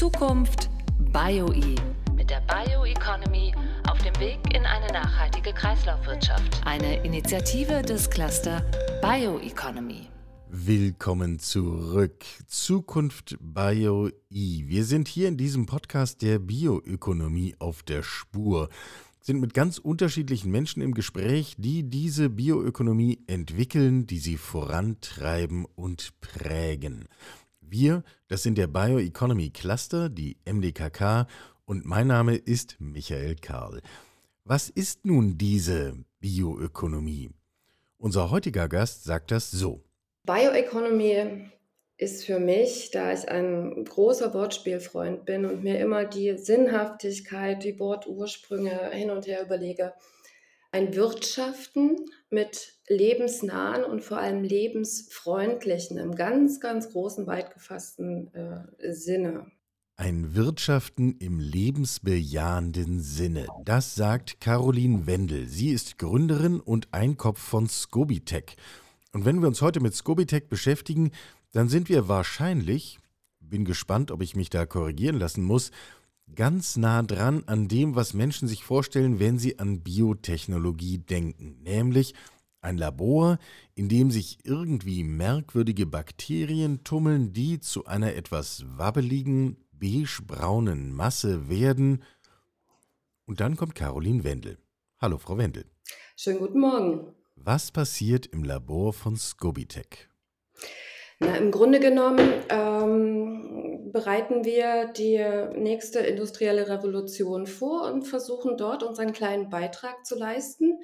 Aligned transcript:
Zukunft 0.00 0.70
BioE 1.12 1.74
mit 2.16 2.30
der 2.30 2.40
Bioeconomy 2.48 3.52
auf 3.86 3.98
dem 3.98 4.18
Weg 4.18 4.38
in 4.54 4.64
eine 4.64 4.86
nachhaltige 4.94 5.52
Kreislaufwirtschaft. 5.52 6.62
Eine 6.64 7.04
Initiative 7.04 7.82
des 7.82 8.08
Cluster 8.08 8.64
Bioeconomy. 9.02 10.08
Willkommen 10.48 11.38
zurück. 11.38 12.24
Zukunft 12.46 13.36
BioE. 13.42 14.14
Wir 14.30 14.84
sind 14.86 15.06
hier 15.06 15.28
in 15.28 15.36
diesem 15.36 15.66
Podcast 15.66 16.22
der 16.22 16.38
Bioökonomie 16.38 17.56
auf 17.58 17.82
der 17.82 18.02
Spur 18.02 18.70
sind 19.22 19.40
mit 19.40 19.52
ganz 19.52 19.78
unterschiedlichen 19.78 20.50
Menschen 20.50 20.82
im 20.82 20.94
Gespräch, 20.94 21.54
die 21.58 21.82
diese 21.82 22.30
Bioökonomie 22.30 23.18
entwickeln, 23.26 24.06
die 24.06 24.18
sie 24.18 24.38
vorantreiben 24.38 25.66
und 25.76 26.18
prägen. 26.20 27.06
Wir, 27.72 28.02
das 28.26 28.42
sind 28.42 28.58
der 28.58 28.66
Bioeconomy 28.66 29.50
Cluster, 29.50 30.08
die 30.08 30.36
MDKK, 30.44 31.28
und 31.64 31.84
mein 31.86 32.08
Name 32.08 32.34
ist 32.34 32.74
Michael 32.80 33.36
Karl. 33.36 33.80
Was 34.42 34.68
ist 34.70 35.04
nun 35.06 35.38
diese 35.38 35.94
Bioökonomie? 36.18 37.30
Unser 37.96 38.32
heutiger 38.32 38.68
Gast 38.68 39.04
sagt 39.04 39.30
das 39.30 39.52
so. 39.52 39.84
Bioeconomy 40.24 41.48
ist 41.96 42.24
für 42.24 42.40
mich, 42.40 42.90
da 42.90 43.12
ich 43.12 43.28
ein 43.28 43.84
großer 43.84 44.34
Wortspielfreund 44.34 45.24
bin 45.24 45.44
und 45.44 45.62
mir 45.62 45.78
immer 45.78 46.04
die 46.06 46.36
Sinnhaftigkeit, 46.38 47.62
die 47.62 47.78
Wortursprünge 47.78 48.90
hin 48.90 49.12
und 49.12 49.28
her 49.28 49.44
überlege, 49.44 49.92
ein 50.72 50.94
Wirtschaften 50.94 51.96
mit 52.30 52.74
lebensnahen 52.88 53.84
und 53.84 54.02
vor 54.02 54.18
allem 54.18 54.42
lebensfreundlichen, 54.42 55.98
im 55.98 56.14
ganz, 56.14 56.60
ganz 56.60 56.90
großen, 56.90 57.26
weit 57.26 57.52
gefassten 57.54 58.32
äh, 58.34 58.92
Sinne. 58.92 59.50
Ein 59.96 60.34
Wirtschaften 60.34 61.16
im 61.18 61.40
lebensbejahenden 61.40 63.00
Sinne. 63.00 63.46
Das 63.64 63.94
sagt 63.94 64.40
Caroline 64.40 65.06
Wendel. 65.06 65.46
Sie 65.46 65.70
ist 65.70 65.98
Gründerin 65.98 66.58
und 66.58 66.88
Einkopf 66.92 67.38
von 67.38 67.68
Scobitech. 67.68 68.56
Und 69.12 69.24
wenn 69.24 69.40
wir 69.40 69.48
uns 69.48 69.60
heute 69.60 69.80
mit 69.80 69.94
Scobitech 69.94 70.48
beschäftigen, 70.48 71.10
dann 71.52 71.68
sind 71.68 71.88
wir 71.88 72.08
wahrscheinlich, 72.08 72.98
bin 73.40 73.64
gespannt, 73.64 74.10
ob 74.10 74.22
ich 74.22 74.36
mich 74.36 74.48
da 74.48 74.64
korrigieren 74.64 75.18
lassen 75.18 75.44
muss, 75.44 75.70
ganz 76.34 76.76
nah 76.76 77.02
dran 77.02 77.44
an 77.46 77.68
dem, 77.68 77.96
was 77.96 78.14
Menschen 78.14 78.48
sich 78.48 78.64
vorstellen, 78.64 79.18
wenn 79.18 79.38
sie 79.38 79.58
an 79.58 79.80
Biotechnologie 79.82 80.98
denken, 80.98 81.62
nämlich 81.62 82.14
ein 82.62 82.76
Labor, 82.76 83.38
in 83.74 83.88
dem 83.88 84.10
sich 84.10 84.44
irgendwie 84.44 85.02
merkwürdige 85.04 85.86
Bakterien 85.86 86.84
tummeln, 86.84 87.32
die 87.32 87.60
zu 87.60 87.86
einer 87.86 88.14
etwas 88.14 88.64
wabbeligen, 88.76 89.56
beigebraunen 89.72 90.92
Masse 90.92 91.48
werden. 91.48 92.02
Und 93.26 93.40
dann 93.40 93.56
kommt 93.56 93.74
Caroline 93.74 94.24
Wendel. 94.24 94.58
Hallo, 95.00 95.18
Frau 95.18 95.38
Wendel. 95.38 95.64
Schönen 96.16 96.38
guten 96.38 96.60
Morgen. 96.60 97.14
Was 97.36 97.70
passiert 97.70 98.26
im 98.26 98.44
Labor 98.44 98.92
von 98.92 99.16
Scobitech? 99.16 100.08
Na, 101.20 101.36
Im 101.36 101.50
Grunde 101.50 101.80
genommen 101.80 102.42
ähm, 102.50 103.69
bereiten 103.92 104.44
wir 104.44 104.86
die 104.86 105.18
nächste 105.58 106.00
industrielle 106.00 106.68
Revolution 106.68 107.46
vor 107.46 107.90
und 107.90 108.04
versuchen 108.04 108.56
dort 108.56 108.82
unseren 108.82 109.12
kleinen 109.12 109.50
Beitrag 109.50 110.04
zu 110.04 110.16
leisten 110.16 110.80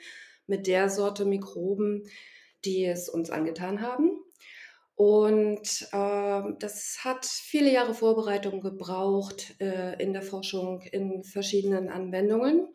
mit 0.46 0.66
der 0.66 0.88
Sorte 0.88 1.24
Mikroben, 1.24 2.04
die 2.64 2.84
es 2.84 3.08
uns 3.08 3.30
angetan 3.30 3.80
haben. 3.80 4.10
Und 4.96 5.88
äh, 5.92 6.42
das 6.58 6.98
hat 7.04 7.26
viele 7.26 7.70
Jahre 7.70 7.92
Vorbereitung 7.92 8.62
gebraucht 8.62 9.54
äh, 9.60 10.02
in 10.02 10.14
der 10.14 10.22
Forschung 10.22 10.80
in 10.80 11.22
verschiedenen 11.22 11.90
Anwendungen. 11.90 12.68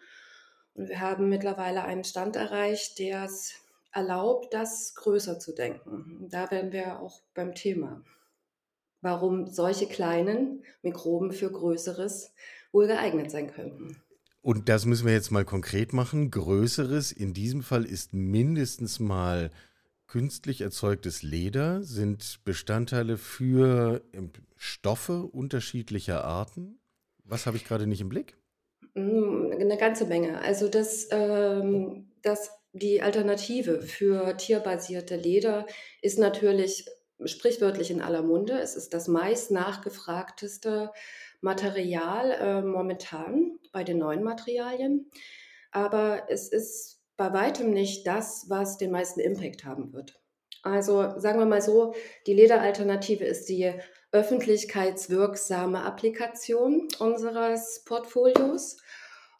Und 0.76 0.88
wir 0.88 1.00
haben 1.00 1.30
mittlerweile 1.30 1.84
einen 1.84 2.04
Stand 2.04 2.36
erreicht, 2.36 3.00
der 3.00 3.24
es 3.26 3.56
erlaubt, 3.92 4.54
das 4.54 4.94
größer 4.96 5.40
zu 5.40 5.54
denken. 5.54 6.28
Da 6.30 6.52
wären 6.52 6.72
wir 6.72 7.00
auch 7.00 7.22
beim 7.34 7.56
Thema. 7.56 8.04
Warum 9.02 9.48
solche 9.48 9.88
kleinen 9.88 10.64
Mikroben 10.82 11.32
für 11.32 11.52
Größeres 11.52 12.34
wohl 12.72 12.88
geeignet 12.88 13.32
sein 13.32 13.52
könnten. 13.52 13.98
Und 14.42 14.70
das 14.70 14.86
müssen 14.86 15.06
wir 15.06 15.14
jetzt 15.14 15.32
mal 15.32 15.46
konkret 15.46 15.94
machen. 15.94 16.32
Größeres 16.32 17.12
in 17.12 17.34
diesem 17.34 17.62
Fall 17.62 17.86
ist 17.86 18.14
mindestens 18.14 19.00
mal 19.00 19.52
künstlich 20.08 20.62
erzeugtes 20.62 21.22
Leder, 21.24 21.84
sind 21.84 22.40
Bestandteile 22.44 23.18
für 23.18 24.02
ähm, 24.14 24.32
Stoffe 24.58 25.24
unterschiedlicher 25.24 26.26
Arten. 26.26 26.80
Was 27.24 27.46
habe 27.46 27.58
ich 27.58 27.66
gerade 27.66 27.88
nicht 27.88 28.02
im 28.02 28.10
Blick? 28.10 28.36
Mm, 28.94 29.52
eine 29.52 29.78
ganze 29.78 30.06
Menge. 30.06 30.42
Also 30.42 30.68
das, 30.68 31.08
ähm, 31.12 32.10
das 32.24 32.50
die 32.74 33.02
Alternative 33.02 33.82
für 33.82 34.36
tierbasierte 34.38 35.16
Leder 35.16 35.68
ist 36.02 36.20
natürlich 36.20 36.86
sprichwörtlich 37.26 37.92
in 37.92 38.02
aller 38.02 38.22
Munde. 38.22 38.60
Es 38.60 38.76
ist 38.76 38.94
das 38.94 39.08
meist 39.08 39.52
nachgefragteste 39.52 40.92
Material 41.42 42.32
äh, 42.32 42.62
momentan 42.62 43.60
bei 43.72 43.84
den 43.84 43.98
neuen 43.98 44.24
Materialien. 44.24 45.10
Aber 45.72 46.24
es 46.30 46.50
ist 46.50 47.02
bei 47.18 47.34
weitem 47.34 47.72
nicht 47.72 48.06
das, 48.08 48.46
was 48.50 48.78
den 48.78 48.92
meisten 48.92 49.20
Impact 49.20 49.64
haben 49.66 49.94
wird. 49.94 50.20
Also 50.64 51.18
sagen 51.18 51.40
wir 51.40 51.46
mal 51.46 51.62
so, 51.62 51.94
die 52.28 52.34
Lederalternative 52.34 53.26
ist 53.26 53.50
die 53.50 53.74
öffentlichkeitswirksame 54.12 55.84
Applikation 55.84 56.88
unseres 57.00 57.84
Portfolios. 57.86 58.78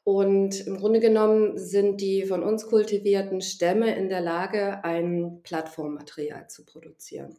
Und 0.04 0.66
im 0.66 0.78
Grunde 0.78 1.00
genommen 1.00 1.58
sind 1.58 2.02
die 2.02 2.26
von 2.26 2.42
uns 2.42 2.66
kultivierten 2.66 3.42
Stämme 3.42 3.96
in 3.96 4.10
der 4.10 4.22
Lage, 4.22 4.84
ein 4.84 5.42
Plattformmaterial 5.44 6.48
zu 6.50 6.66
produzieren. 6.66 7.38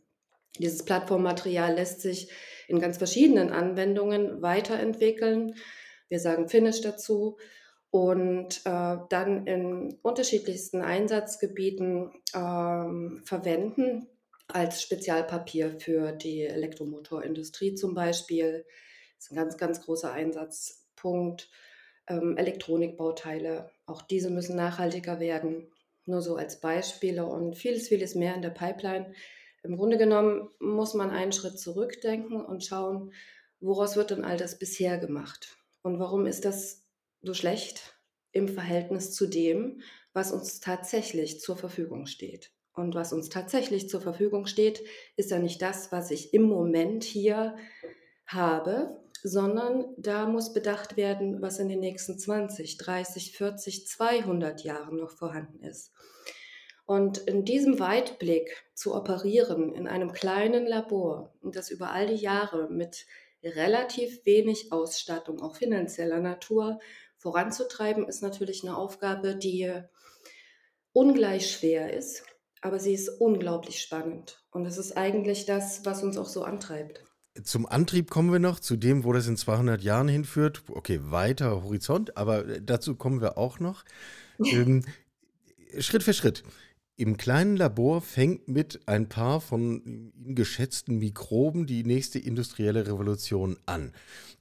Dieses 0.59 0.85
Plattformmaterial 0.85 1.75
lässt 1.75 2.01
sich 2.01 2.31
in 2.69 2.81
ganz 2.81 2.99
verschiedenen 2.99 3.51
Anwendungen 3.51 4.43
weiterentwickeln. 4.43 5.55
Wir 6.09 6.21
sagen 6.21 6.49
Finish 6.49 6.81
dazu 6.81 7.39
und 7.91 8.63
äh, 8.65 8.97
dann 9.09 9.47
in 9.47 9.99
unterschiedlichsten 10.03 10.81
Einsatzgebieten 10.81 12.11
ähm, 12.35 13.23
verwenden, 13.25 14.09
als 14.49 14.83
Spezialpapier 14.83 15.79
für 15.79 16.13
die 16.13 16.43
Elektromotorindustrie 16.43 17.75
zum 17.75 17.95
Beispiel. 17.95 18.65
Das 19.17 19.27
ist 19.27 19.33
ein 19.33 19.37
ganz, 19.37 19.57
ganz 19.57 19.85
großer 19.85 20.13
Einsatzpunkt 20.13 21.51
ähm, 22.09 22.37
Elektronikbauteile. 22.37 23.71
Auch 23.87 24.03
diese 24.03 24.31
müssen 24.31 24.57
nachhaltiger 24.57 25.21
werden. 25.21 25.71
Nur 26.05 26.21
so 26.21 26.37
als 26.37 26.61
Beispiele 26.61 27.27
und 27.27 27.57
vieles, 27.57 27.89
vieles 27.89 28.15
mehr 28.15 28.35
in 28.35 28.43
der 28.43 28.51
Pipeline. 28.51 29.13
Im 29.63 29.77
Grunde 29.77 29.97
genommen 29.97 30.49
muss 30.59 30.95
man 30.95 31.11
einen 31.11 31.33
Schritt 31.33 31.59
zurückdenken 31.59 32.45
und 32.45 32.65
schauen, 32.65 33.13
woraus 33.61 33.97
wird 33.97 34.11
denn 34.11 34.25
all 34.25 34.37
das 34.37 34.59
bisher 34.59 34.99
gemacht? 34.99 35.57
Und 35.83 35.99
warum 35.99 36.27
ist 36.27 36.45
das 36.45 36.85
so 37.23 37.35
schlecht 37.35 37.97
im 38.33 38.49
Verhältnis 38.49 39.15
zu 39.15 39.27
dem, 39.27 39.81
was 40.13 40.33
uns 40.33 40.61
tatsächlich 40.61 41.41
zur 41.41 41.57
Verfügung 41.57 42.07
steht? 42.07 42.51
Und 42.75 42.95
was 42.95 43.13
uns 43.13 43.29
tatsächlich 43.29 43.89
zur 43.89 44.01
Verfügung 44.01 44.47
steht, 44.47 44.83
ist 45.17 45.31
ja 45.31 45.39
nicht 45.39 45.61
das, 45.61 45.93
was 45.93 46.11
ich 46.11 46.33
im 46.33 46.43
Moment 46.43 47.05
hier 47.05 47.57
habe, 48.27 48.99
sondern 49.23 49.95
da 49.99 50.27
muss 50.27 50.53
bedacht 50.53 50.97
werden, 50.97 51.43
was 51.43 51.59
in 51.59 51.69
den 51.69 51.81
nächsten 51.81 52.19
20, 52.19 52.79
30, 52.79 53.37
40, 53.37 53.87
200 53.87 54.65
Jahren 54.65 54.97
noch 54.97 55.11
vorhanden 55.11 55.63
ist. 55.63 55.93
Und 56.93 57.17
in 57.17 57.47
diesem 57.47 57.81
Weitblick 57.81 58.67
zu 58.75 58.95
operieren 58.95 59.73
in 59.73 59.89
einem 59.89 60.13
kleinen 60.13 60.67
Labor 60.67 61.33
und 61.41 61.57
das 61.57 61.71
über 61.71 61.91
all 61.91 62.07
die 62.07 62.23
Jahre 62.23 62.69
mit 62.71 63.07
relativ 63.43 64.27
wenig 64.27 64.73
Ausstattung, 64.73 65.41
auch 65.41 65.57
finanzieller 65.57 66.21
Natur, 66.21 66.81
voranzutreiben, 67.17 68.07
ist 68.07 68.23
natürlich 68.23 68.63
eine 68.63 68.77
Aufgabe, 68.77 69.37
die 69.37 69.73
ungleich 70.93 71.51
schwer 71.51 71.97
ist, 71.97 72.25
aber 72.61 72.79
sie 72.79 72.93
ist 72.93 73.09
unglaublich 73.09 73.81
spannend. 73.81 74.45
Und 74.51 74.67
es 74.67 74.77
ist 74.77 74.95
eigentlich 74.95 75.47
das, 75.47 75.87
was 75.87 76.03
uns 76.03 76.19
auch 76.19 76.29
so 76.29 76.45
antreibt. 76.45 77.07
Zum 77.43 77.65
Antrieb 77.65 78.11
kommen 78.11 78.31
wir 78.31 78.39
noch, 78.39 78.61
zu 78.61 78.77
dem, 78.77 79.05
wo 79.05 79.15
das 79.15 79.27
in 79.29 79.39
200 79.39 79.81
Jahren 79.81 80.09
hinführt. 80.09 80.65
Okay, 80.69 81.01
weiter 81.05 81.63
Horizont, 81.63 82.19
aber 82.19 82.61
dazu 82.61 82.97
kommen 82.97 83.23
wir 83.23 83.39
auch 83.39 83.61
noch. 83.61 83.83
ähm, 84.45 84.85
Schritt 85.79 86.03
für 86.03 86.13
Schritt. 86.13 86.43
Im 86.97 87.17
kleinen 87.17 87.57
Labor 87.57 88.03
fängt 88.03 88.49
mit 88.49 88.87
ein 88.87 89.09
paar 89.09 89.41
von 89.41 89.83
Ihnen 89.85 90.35
geschätzten 90.35 90.99
Mikroben 90.99 91.67
die 91.67 91.85
nächste 91.85 92.19
industrielle 92.19 92.87
Revolution 92.87 93.59
an. 93.67 93.93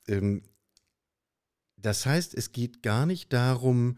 Ähm, 0.07 0.43
das 1.77 2.05
heißt, 2.05 2.35
es 2.35 2.51
geht 2.51 2.83
gar 2.83 3.05
nicht 3.05 3.33
darum, 3.33 3.97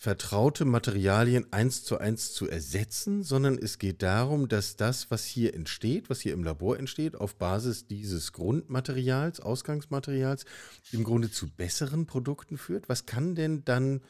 vertraute 0.00 0.64
Materialien 0.64 1.52
eins 1.52 1.82
zu 1.82 1.98
eins 1.98 2.32
zu 2.32 2.48
ersetzen, 2.48 3.24
sondern 3.24 3.58
es 3.58 3.78
geht 3.78 4.02
darum, 4.02 4.46
dass 4.46 4.76
das, 4.76 5.10
was 5.10 5.24
hier 5.24 5.54
entsteht, 5.54 6.08
was 6.08 6.20
hier 6.20 6.34
im 6.34 6.44
Labor 6.44 6.78
entsteht, 6.78 7.16
auf 7.16 7.34
Basis 7.34 7.88
dieses 7.88 8.32
Grundmaterials, 8.32 9.40
Ausgangsmaterials, 9.40 10.44
im 10.92 11.02
Grunde 11.02 11.32
zu 11.32 11.48
besseren 11.50 12.06
Produkten 12.06 12.58
führt. 12.58 12.88
Was 12.88 13.06
kann 13.06 13.34
denn 13.34 13.64
dann 13.64 14.00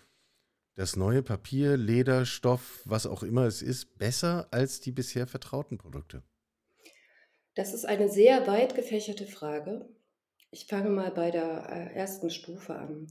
das 0.78 0.94
neue 0.94 1.25
Papier, 1.25 1.76
Leder, 1.76 2.25
Stoff, 2.25 2.82
was 2.84 3.04
auch 3.04 3.25
immer 3.25 3.46
es 3.46 3.62
ist, 3.62 3.98
besser 3.98 4.46
als 4.52 4.78
die 4.78 4.92
bisher 4.92 5.26
vertrauten 5.26 5.76
Produkte? 5.76 6.22
Das 7.56 7.75
ist 7.75 7.84
eine 7.84 8.08
sehr 8.08 8.46
weit 8.46 8.76
gefächerte 8.76 9.26
Frage. 9.26 9.88
Ich 10.52 10.66
fange 10.66 10.90
mal 10.90 11.10
bei 11.10 11.32
der 11.32 11.69
äh, 11.69 11.96
ersten 11.96 12.30
Stufe 12.30 12.76
an. 12.76 13.08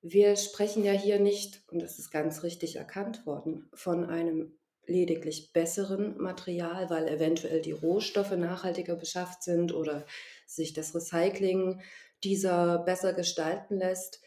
Wir 0.00 0.36
sprechen 0.36 0.82
ja 0.82 0.92
hier 0.92 1.20
nicht, 1.20 1.62
und 1.70 1.82
das 1.82 1.98
ist 1.98 2.10
ganz 2.10 2.42
richtig 2.42 2.76
erkannt 2.76 3.26
worden, 3.26 3.68
von 3.74 4.06
einem 4.06 4.56
lediglich 4.86 5.52
besseren 5.52 6.16
Material, 6.16 6.88
weil 6.88 7.06
eventuell 7.06 7.60
die 7.60 7.72
Rohstoffe 7.72 8.34
nachhaltiger 8.34 8.96
beschafft 8.96 9.42
sind 9.42 9.74
oder 9.74 10.06
sich 10.46 10.72
das 10.72 10.94
Recycling 10.94 11.82
dieser 12.22 12.78
besser 12.78 13.12
gestalten 13.12 13.76
lässt. 13.76 14.22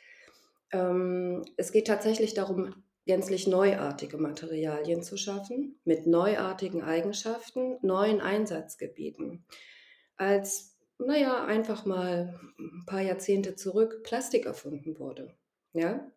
Ähm, 0.72 1.46
es 1.58 1.72
geht 1.72 1.88
tatsächlich 1.88 2.34
darum, 2.34 2.84
gänzlich 3.06 3.48
neuartige 3.48 4.18
Materialien 4.18 5.02
zu 5.02 5.18
schaffen, 5.18 5.80
mit 5.86 6.08
neuartigen 6.08 6.84
Eigenschaften, 6.84 7.78
neuen 7.82 8.20
Einsatzgebieten. 8.22 9.46
Als, 10.18 10.78
naja, 10.98 11.46
einfach 11.46 11.86
mal 11.86 12.40
ein 12.60 12.84
paar 12.86 13.02
Jahrzehnte 13.02 13.56
zurück 13.56 14.04
Plastik 14.04 14.46
erfunden 14.46 15.00
wurde 15.00 15.34
ja, 15.78 16.12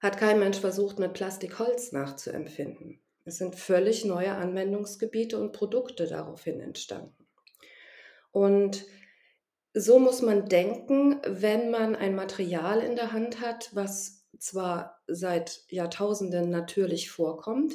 hat 0.00 0.16
kein 0.16 0.38
Mensch 0.38 0.58
versucht, 0.58 0.98
mit 0.98 1.12
Plastik 1.12 1.58
Holz 1.58 1.92
nachzuempfinden. 1.92 3.00
Es 3.24 3.36
sind 3.36 3.54
völlig 3.54 4.04
neue 4.04 4.32
Anwendungsgebiete 4.32 5.38
und 5.38 5.52
Produkte 5.52 6.06
daraufhin 6.06 6.60
entstanden. 6.60 7.26
Und 8.32 8.86
so 9.74 9.98
muss 9.98 10.22
man 10.22 10.48
denken, 10.48 11.20
wenn 11.24 11.70
man 11.70 11.94
ein 11.94 12.14
Material 12.14 12.80
in 12.80 12.96
der 12.96 13.12
Hand 13.12 13.40
hat, 13.40 13.70
was 13.74 14.26
zwar 14.38 15.00
seit 15.06 15.62
Jahrtausenden 15.68 16.50
natürlich 16.50 17.10
vorkommt, 17.10 17.74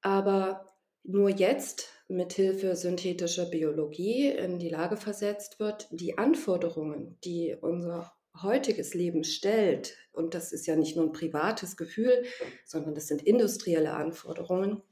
aber 0.00 0.66
nur 1.02 1.28
jetzt 1.28 1.88
mit 2.08 2.32
Hilfe 2.32 2.76
synthetischer 2.76 3.46
Biologie 3.46 4.28
in 4.28 4.58
die 4.58 4.68
Lage 4.68 4.96
versetzt 4.96 5.60
wird, 5.60 5.88
die 5.90 6.18
Anforderungen, 6.18 7.18
die 7.24 7.56
unser 7.60 8.12
heutiges 8.42 8.94
Leben 8.94 9.24
stellt, 9.24 9.96
und 10.12 10.34
das 10.34 10.52
ist 10.52 10.66
ja 10.66 10.74
nicht 10.76 10.96
nur 10.96 11.06
ein 11.06 11.12
privates 11.12 11.76
Gefühl, 11.76 12.24
sondern 12.64 12.94
das 12.94 13.06
sind 13.06 13.22
industrielle 13.22 13.92
Anforderungen, 13.92 14.82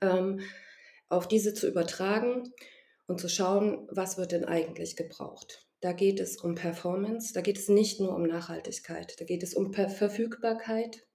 ähm, 0.00 0.40
auf 1.08 1.28
diese 1.28 1.54
zu 1.54 1.68
übertragen 1.68 2.52
und 3.06 3.20
zu 3.20 3.28
schauen, 3.28 3.86
was 3.90 4.18
wird 4.18 4.32
denn 4.32 4.44
eigentlich 4.44 4.96
gebraucht. 4.96 5.66
Da 5.80 5.92
geht 5.92 6.20
es 6.20 6.38
um 6.38 6.54
Performance, 6.54 7.34
da 7.34 7.42
geht 7.42 7.58
es 7.58 7.68
nicht 7.68 8.00
nur 8.00 8.14
um 8.14 8.22
Nachhaltigkeit, 8.22 9.20
da 9.20 9.24
geht 9.24 9.42
es 9.42 9.54
um 9.54 9.72
Verfügbarkeit, 9.72 11.06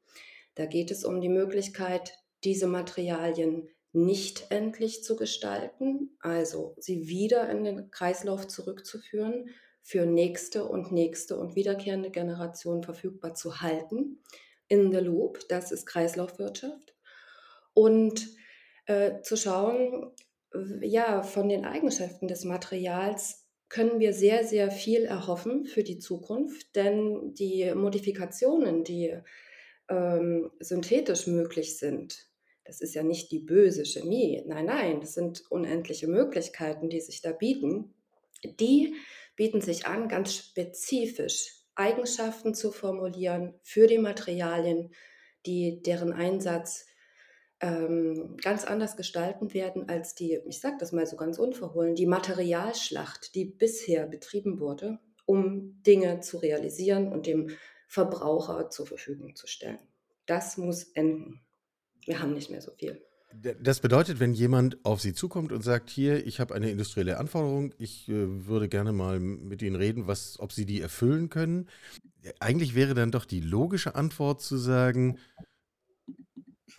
da 0.56 0.66
geht 0.66 0.92
es 0.92 1.04
um 1.04 1.22
die 1.22 1.30
Möglichkeit, 1.30 2.14
diese 2.44 2.68
Materialien 2.68 3.70
nicht 3.92 4.52
endlich 4.52 5.04
zu 5.04 5.16
gestalten, 5.16 6.16
also 6.20 6.76
sie 6.78 7.08
wieder 7.08 7.50
in 7.50 7.64
den 7.64 7.90
Kreislauf 7.90 8.48
zurückzuführen 8.48 9.50
für 9.82 10.06
nächste 10.06 10.66
und 10.66 10.92
nächste 10.92 11.38
und 11.38 11.56
wiederkehrende 11.56 12.12
Generationen 12.12 12.84
verfügbar 12.84 13.34
zu 13.34 13.62
halten. 13.62 14.22
In 14.68 14.92
the 14.92 15.00
Loop, 15.00 15.40
das 15.50 15.72
ist 15.72 15.88
Kreislaufwirtschaft. 15.88 16.96
Und 17.74 18.28
äh, 18.86 19.22
zu 19.22 19.36
schauen, 19.36 20.12
ja, 20.81 21.22
von 21.22 21.50
den 21.50 21.66
Eigenschaften 21.66 22.28
des 22.28 22.44
Materials 22.44 23.46
können 23.69 24.00
wir 24.00 24.13
sehr, 24.13 24.44
sehr 24.44 24.72
viel 24.72 25.06
erhoffen 25.06 25.66
für 25.66 25.84
die 25.84 26.00
Zukunft, 26.00 26.75
denn 26.75 27.34
die 27.36 27.72
Modifikationen, 27.75 28.84
die 28.84 29.16
ähm, 29.90 30.50
synthetisch 30.60 31.28
möglich 31.28 31.78
sind, 31.78 32.28
das 32.66 32.81
ist 32.81 32.94
ja 32.96 33.04
nicht 33.04 33.31
die 33.31 33.40
böse 33.40 33.86
Chemie, 33.86 34.44
nein, 34.46 34.66
nein, 34.66 35.01
das 35.01 35.13
sind 35.13 35.44
unendliche 35.50 36.07
Möglichkeiten, 36.07 36.90
die 36.90 37.02
sich 37.02 37.22
da 37.22 37.31
bieten, 37.31 37.94
die 38.44 38.95
bieten 39.36 39.62
sich 39.62 39.86
an, 39.86 40.07
ganz 40.07 40.36
spezifisch 40.36 41.63
Eigenschaften 41.75 42.54
zu 42.54 42.72
formulieren 42.72 43.54
für 43.63 43.88
die 43.88 43.98
Materialien, 43.98 44.94
die 45.45 45.81
deren 45.81 46.12
Einsatz 46.12 46.89
ähm, 47.62 48.38
ganz 48.42 48.64
anders 48.64 48.96
gestalten 48.96 49.54
werden 49.54 49.90
als 49.90 50.16
die, 50.16 50.40
ich 50.46 50.60
sage 50.60 50.78
das 50.80 50.92
mal 50.92 51.06
so 51.06 51.18
ganz 51.18 51.38
unverhohlen, 51.38 51.96
die 51.96 52.06
Materialschlacht, 52.06 53.36
die 53.36 53.46
bisher 53.46 54.06
betrieben 54.06 54.60
wurde, 54.60 55.00
um 55.26 55.82
Dinge 55.84 56.22
zu 56.22 56.38
realisieren 56.38 57.12
und 57.12 57.28
dem 57.28 57.50
Verbraucher 57.88 58.70
zur 58.70 58.86
Verfügung 58.86 59.36
zu 59.36 59.48
stellen. 59.48 59.80
Das 60.26 60.58
muss 60.58 60.84
enden. 60.84 61.42
Wir 62.06 62.22
haben 62.22 62.34
nicht 62.34 62.50
mehr 62.50 62.62
so 62.62 62.72
viel. 62.72 63.02
Das 63.62 63.80
bedeutet, 63.80 64.20
wenn 64.20 64.34
jemand 64.34 64.84
auf 64.84 65.02
Sie 65.02 65.14
zukommt 65.14 65.52
und 65.52 65.64
sagt, 65.64 65.92
hier, 65.92 66.26
ich 66.26 66.40
habe 66.40 66.56
eine 66.56 66.72
industrielle 66.72 67.20
Anforderung, 67.20 67.76
ich 67.78 68.10
äh, 68.10 68.48
würde 68.48 68.68
gerne 68.70 68.92
mal 68.92 69.20
mit 69.20 69.62
Ihnen 69.62 69.76
reden, 69.76 70.08
was, 70.08 70.40
ob 70.40 70.52
Sie 70.52 70.66
die 70.66 70.82
erfüllen 70.82 71.30
können. 71.30 71.70
Eigentlich 72.40 72.74
wäre 72.74 72.96
dann 72.96 73.12
doch 73.12 73.26
die 73.26 73.40
logische 73.40 73.94
Antwort 73.94 74.42
zu 74.42 74.58
sagen, 74.58 75.20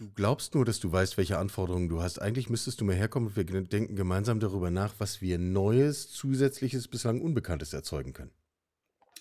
du 0.00 0.10
glaubst 0.14 0.54
nur, 0.54 0.64
dass 0.64 0.80
du 0.80 0.90
weißt, 0.90 1.18
welche 1.18 1.38
Anforderungen 1.38 1.88
du 1.88 2.02
hast. 2.02 2.20
Eigentlich 2.20 2.48
müsstest 2.48 2.80
du 2.80 2.84
mal 2.84 2.96
herkommen 2.96 3.28
und 3.28 3.36
wir 3.36 3.44
denken 3.44 3.94
gemeinsam 3.94 4.40
darüber 4.40 4.70
nach, 4.70 4.94
was 4.98 5.20
wir 5.20 5.38
Neues, 5.38 6.10
Zusätzliches, 6.10 6.88
bislang 6.88 7.20
Unbekanntes 7.20 7.72
erzeugen 7.72 8.14
können. 8.14 8.32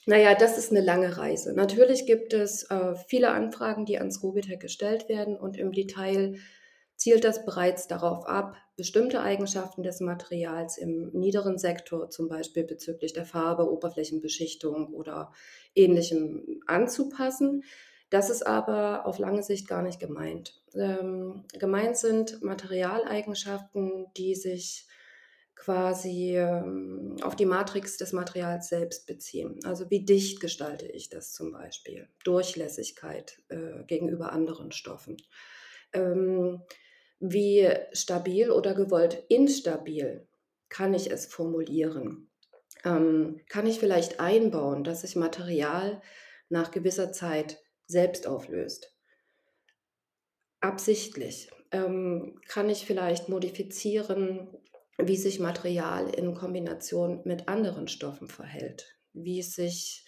Naja, 0.06 0.34
das 0.34 0.58
ist 0.58 0.72
eine 0.72 0.82
lange 0.82 1.18
Reise. 1.18 1.54
Natürlich 1.54 2.06
gibt 2.06 2.34
es 2.34 2.64
äh, 2.64 2.96
viele 3.08 3.32
Anfragen, 3.32 3.86
die 3.86 4.00
ans 4.00 4.24
Robitech 4.24 4.60
gestellt 4.60 5.10
werden 5.10 5.38
und 5.38 5.58
im 5.58 5.74
Detail 5.74 6.38
zielt 6.96 7.24
das 7.26 7.46
bereits 7.46 7.88
darauf 7.88 8.26
ab, 8.26 8.56
bestimmte 8.76 9.22
Eigenschaften 9.22 9.84
des 9.84 10.00
Materials 10.00 10.78
im 10.78 11.12
niederen 11.12 11.58
Sektor, 11.58 12.10
zum 12.10 12.30
Beispiel 12.30 12.64
bezüglich 12.64 13.14
der 13.14 13.26
Farbe, 13.26 13.70
Oberflächenbeschichtung 13.70 14.94
oder 14.94 15.32
ähnlichem, 15.76 16.62
anzupassen. 16.66 17.64
Das 18.10 18.30
ist 18.30 18.46
aber 18.48 19.06
auf 19.06 19.20
lange 19.20 19.44
Sicht 19.44 19.68
gar 19.68 19.84
nicht 19.84 20.00
gemeint. 20.00 20.59
Ähm, 20.76 21.46
gemeint 21.54 21.98
sind 21.98 22.42
Materialeigenschaften, 22.42 24.08
die 24.16 24.36
sich 24.36 24.88
quasi 25.60 26.38
ähm, 26.38 27.18
auf 27.22 27.36
die 27.36 27.46
Matrix 27.46 27.98
des 27.98 28.14
Materials 28.14 28.70
selbst 28.70 29.06
beziehen. 29.08 29.60
Also 29.66 29.90
wie 29.90 30.06
dicht 30.06 30.40
gestalte 30.40 30.88
ich 30.88 31.10
das 31.10 31.34
zum 31.34 31.52
Beispiel? 31.52 32.08
Durchlässigkeit 32.24 33.42
äh, 33.50 33.84
gegenüber 33.86 34.32
anderen 34.32 34.72
Stoffen. 34.72 35.18
Ähm, 35.92 36.62
wie 37.20 37.70
stabil 37.92 38.52
oder 38.52 38.74
gewollt 38.74 39.26
instabil 39.28 40.26
kann 40.70 40.94
ich 40.94 41.12
es 41.12 41.26
formulieren? 41.26 42.30
Ähm, 42.86 43.42
kann 43.50 43.68
ich 43.68 43.80
vielleicht 43.80 44.22
einbauen, 44.22 44.86
dass 44.86 45.02
sich 45.02 45.18
Material 45.18 46.02
nach 46.48 46.72
gewisser 46.72 47.12
Zeit 47.12 47.60
selbst 47.86 48.28
auflöst? 48.28 48.96
Absichtlich. 50.62 51.50
Ähm, 51.72 52.40
kann 52.48 52.70
ich 52.70 52.86
vielleicht 52.86 53.30
modifizieren, 53.30 54.50
wie 54.98 55.18
sich 55.18 55.40
Material 55.40 56.10
in 56.10 56.34
Kombination 56.34 57.22
mit 57.26 57.48
anderen 57.48 57.88
Stoffen 57.88 58.28
verhält? 58.28 58.98
Wie 59.14 59.40
es 59.40 59.54
sich 59.54 60.06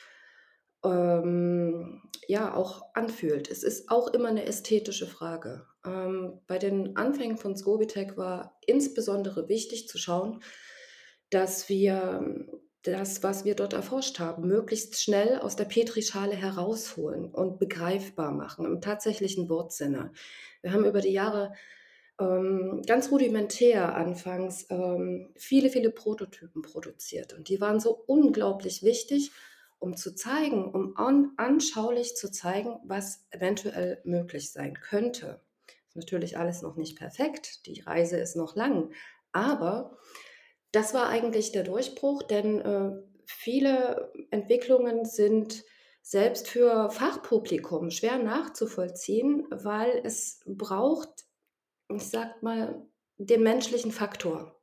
ähm, 0.84 2.01
ja 2.27 2.53
auch 2.55 2.81
anfühlt. 2.93 3.50
Es 3.50 3.63
ist 3.63 3.89
auch 3.89 4.08
immer 4.08 4.29
eine 4.29 4.46
ästhetische 4.46 5.08
Frage. 5.08 5.65
Ähm, 5.86 6.41
bei 6.48 6.58
den 6.58 6.98
Anfängen 6.98 7.38
von 7.38 7.55
Scobitech 7.55 8.17
war 8.17 8.58
insbesondere 8.65 9.48
wichtig 9.48 9.88
zu 9.88 9.98
schauen, 9.98 10.41
dass 11.29 11.70
wir 11.70 12.46
das, 12.84 13.22
was 13.22 13.46
wir 13.46 13.56
dort 13.56 13.74
erforscht 13.74 14.20
haben, 14.20 14.48
möglichst 14.48 15.02
schnell 15.02 15.38
aus 15.40 15.56
der 15.56 15.66
Petrischale 15.66 16.36
herausholen 16.36 17.26
und 17.26 17.60
begreifbar 17.60 18.32
machen, 18.32 18.66
im 18.66 18.82
tatsächlichen 18.82 19.50
Wortsinne. 19.50 20.12
Wir 20.62 20.74
haben 20.74 20.86
über 20.86 21.02
die 21.02 21.12
Jahre 21.12 21.54
ähm, 22.20 22.82
ganz 22.86 23.12
rudimentär 23.12 23.96
anfangs 23.96 24.66
ähm, 24.70 25.30
viele, 25.36 25.70
viele 25.70 25.92
Prototypen 25.92 26.62
produziert 26.62 27.34
und 27.34 27.50
die 27.50 27.62
waren 27.62 27.80
so 27.80 28.04
unglaublich 28.08 28.84
wichtig, 28.84 29.32
um 29.80 29.96
zu 29.96 30.14
zeigen, 30.14 30.66
um 30.72 30.96
an, 30.98 31.32
anschaulich 31.38 32.16
zu 32.16 32.32
zeigen, 32.32 32.78
was 32.84 33.26
eventuell 33.32 34.00
möglich 34.04 34.52
sein 34.52 34.76
könnte. 34.76 35.42
Natürlich 35.94 36.38
alles 36.38 36.62
noch 36.62 36.78
nicht 36.78 36.98
perfekt, 36.98 37.66
die 37.66 37.82
Reise 37.82 38.18
ist 38.18 38.36
noch 38.36 38.56
lang, 38.56 38.92
aber 39.32 39.98
das 40.72 40.94
war 40.94 41.10
eigentlich 41.10 41.51
der 41.51 41.63
Durchbruch, 41.63 42.24
denn 42.24 42.62
äh, 42.62 42.92
viele 43.25 44.12
Entwicklungen 44.32 45.06
sind 45.06 45.63
selbst 46.01 46.48
für 46.48 46.90
Fachpublikum 46.90 47.92
schwer 47.92 48.18
nachzuvollziehen, 48.18 49.46
weil 49.51 50.01
es 50.04 50.42
braucht, 50.46 51.10
ich 51.90 52.04
sag 52.04 52.42
mal, 52.42 52.86
den 53.18 53.44
menschlichen 53.44 53.92
Faktor. 53.92 54.60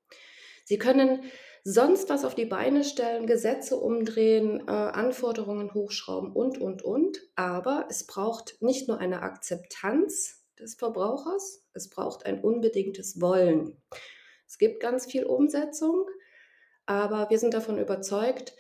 Sie 0.65 0.79
können 0.79 1.23
sonst 1.65 2.09
was 2.09 2.25
auf 2.25 2.35
die 2.35 2.47
Beine 2.47 2.83
stellen, 2.83 3.27
Gesetze 3.27 3.77
umdrehen, 3.77 4.67
äh, 4.67 4.71
Anforderungen 4.71 5.73
hochschrauben 5.75 6.33
und, 6.33 6.59
und, 6.59 6.83
und. 6.83 7.19
Aber 7.37 7.87
es 7.91 8.07
braucht 8.07 8.61
nicht 8.61 8.89
nur 8.89 8.99
eine 8.99 9.23
Akzeptanz 9.23 10.45
des 10.59 10.75
Verbrauchers, 10.75 11.65
es 11.73 11.89
braucht 11.89 12.27
ein 12.27 12.41
unbedingtes 12.41 13.21
Wollen. 13.21 13.81
Es 14.49 14.59
gibt 14.59 14.81
ganz 14.81 15.07
viel 15.07 15.25
Umsetzung, 15.25 16.07
aber 16.87 17.29
wir 17.29 17.39
sind 17.39 17.53
davon 17.53 17.79
überzeugt, 17.79 18.55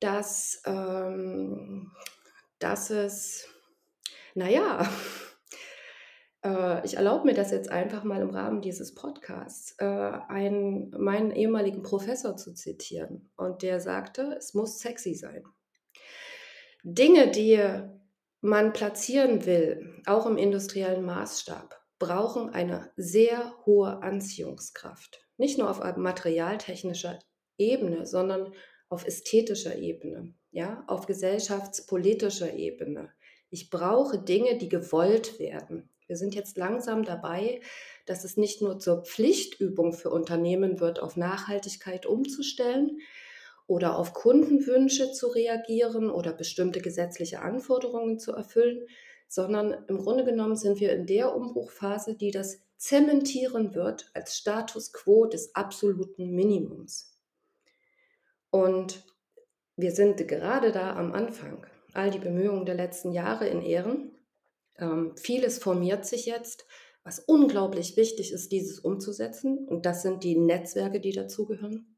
dass, 0.00 0.62
ähm, 0.64 1.92
dass 2.58 2.90
es, 2.90 3.46
naja, 4.34 4.88
äh, 6.44 6.84
ich 6.86 6.96
erlaube 6.96 7.26
mir 7.26 7.34
das 7.34 7.50
jetzt 7.50 7.70
einfach 7.70 8.04
mal 8.04 8.22
im 8.22 8.30
Rahmen 8.30 8.62
dieses 8.62 8.94
Podcasts, 8.94 9.74
äh, 9.78 9.84
einen, 9.84 10.90
meinen 10.98 11.30
ehemaligen 11.30 11.82
Professor 11.82 12.36
zu 12.36 12.54
zitieren. 12.54 13.30
Und 13.36 13.62
der 13.62 13.80
sagte, 13.80 14.34
es 14.38 14.54
muss 14.54 14.78
sexy 14.78 15.14
sein. 15.14 15.44
Dinge, 16.84 17.30
die 17.30 17.60
man 18.40 18.72
platzieren 18.72 19.44
will, 19.44 20.00
auch 20.06 20.26
im 20.26 20.38
industriellen 20.38 21.04
Maßstab, 21.04 21.77
brauchen 21.98 22.50
eine 22.50 22.90
sehr 22.96 23.54
hohe 23.66 24.02
Anziehungskraft. 24.02 25.20
Nicht 25.36 25.58
nur 25.58 25.70
auf 25.70 25.80
materialtechnischer 25.96 27.18
Ebene, 27.58 28.06
sondern 28.06 28.52
auf 28.88 29.06
ästhetischer 29.06 29.76
Ebene, 29.76 30.34
ja, 30.50 30.84
auf 30.86 31.06
gesellschaftspolitischer 31.06 32.54
Ebene. 32.54 33.12
Ich 33.50 33.70
brauche 33.70 34.18
Dinge, 34.18 34.58
die 34.58 34.68
gewollt 34.68 35.38
werden. 35.38 35.90
Wir 36.06 36.16
sind 36.16 36.34
jetzt 36.34 36.56
langsam 36.56 37.04
dabei, 37.04 37.60
dass 38.06 38.24
es 38.24 38.36
nicht 38.36 38.62
nur 38.62 38.78
zur 38.78 39.04
Pflichtübung 39.04 39.92
für 39.92 40.10
Unternehmen 40.10 40.80
wird, 40.80 41.00
auf 41.00 41.16
Nachhaltigkeit 41.16 42.06
umzustellen 42.06 42.98
oder 43.66 43.98
auf 43.98 44.14
Kundenwünsche 44.14 45.12
zu 45.12 45.28
reagieren 45.28 46.10
oder 46.10 46.32
bestimmte 46.32 46.80
gesetzliche 46.80 47.42
Anforderungen 47.42 48.18
zu 48.18 48.32
erfüllen, 48.32 48.86
sondern 49.28 49.84
im 49.88 49.98
Grunde 49.98 50.24
genommen 50.24 50.56
sind 50.56 50.80
wir 50.80 50.92
in 50.92 51.06
der 51.06 51.34
Umbruchphase, 51.34 52.14
die 52.14 52.30
das 52.30 52.60
zementieren 52.78 53.74
wird 53.74 54.10
als 54.14 54.36
Status 54.36 54.92
quo 54.92 55.26
des 55.26 55.54
absoluten 55.54 56.30
Minimums. 56.30 57.18
Und 58.50 59.04
wir 59.76 59.92
sind 59.92 60.26
gerade 60.26 60.72
da 60.72 60.96
am 60.96 61.12
Anfang. 61.12 61.66
All 61.92 62.10
die 62.10 62.18
Bemühungen 62.18 62.66
der 62.66 62.74
letzten 62.74 63.12
Jahre 63.12 63.48
in 63.48 63.62
Ehren. 63.62 64.12
Ähm, 64.78 65.16
vieles 65.16 65.58
formiert 65.58 66.06
sich 66.06 66.26
jetzt, 66.26 66.66
was 67.02 67.18
unglaublich 67.18 67.96
wichtig 67.96 68.32
ist, 68.32 68.52
dieses 68.52 68.78
umzusetzen. 68.78 69.66
Und 69.66 69.84
das 69.86 70.02
sind 70.02 70.24
die 70.24 70.36
Netzwerke, 70.36 71.00
die 71.00 71.12
dazugehören. 71.12 71.96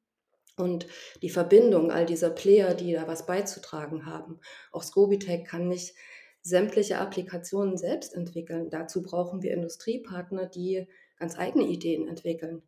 Und 0.57 0.87
die 1.23 1.31
Verbindung 1.31 1.91
all 1.91 2.07
dieser 2.07 2.31
Player, 2.31 2.75
die 2.75 2.93
da 2.93 3.07
was 3.07 3.27
beizutragen 3.27 4.07
haben. 4.07 4.41
Auch 4.73 4.83
Scobitech 4.83 5.45
kann 5.45 5.69
nicht 5.69 5.95
sämtliche 6.43 6.99
Applikationen 6.99 7.77
selbst 7.77 8.15
entwickeln. 8.15 8.71
Dazu 8.71 9.03
brauchen 9.03 9.43
wir 9.43 9.53
Industriepartner, 9.53 10.47
die 10.47 10.87
ganz 11.19 11.39
eigene 11.39 11.67
Ideen 11.67 12.09
entwickeln. 12.09 12.63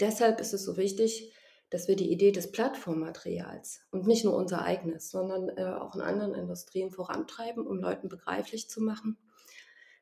Deshalb 0.00 0.40
ist 0.40 0.54
es 0.54 0.64
so 0.64 0.76
wichtig, 0.76 1.32
dass 1.70 1.88
wir 1.88 1.96
die 1.96 2.10
Idee 2.10 2.32
des 2.32 2.50
Plattformmaterials 2.50 3.82
und 3.90 4.06
nicht 4.06 4.24
nur 4.24 4.34
unser 4.34 4.62
eigenes, 4.62 5.10
sondern 5.10 5.50
äh, 5.50 5.64
auch 5.64 5.94
in 5.94 6.00
anderen 6.00 6.34
Industrien 6.34 6.90
vorantreiben, 6.90 7.66
um 7.66 7.78
Leuten 7.78 8.08
begreiflich 8.08 8.70
zu 8.70 8.80
machen, 8.80 9.18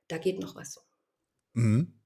da 0.07 0.19
geht 0.19 0.41
noch 0.41 0.55
was. 0.55 0.81
Mhm. 1.55 1.99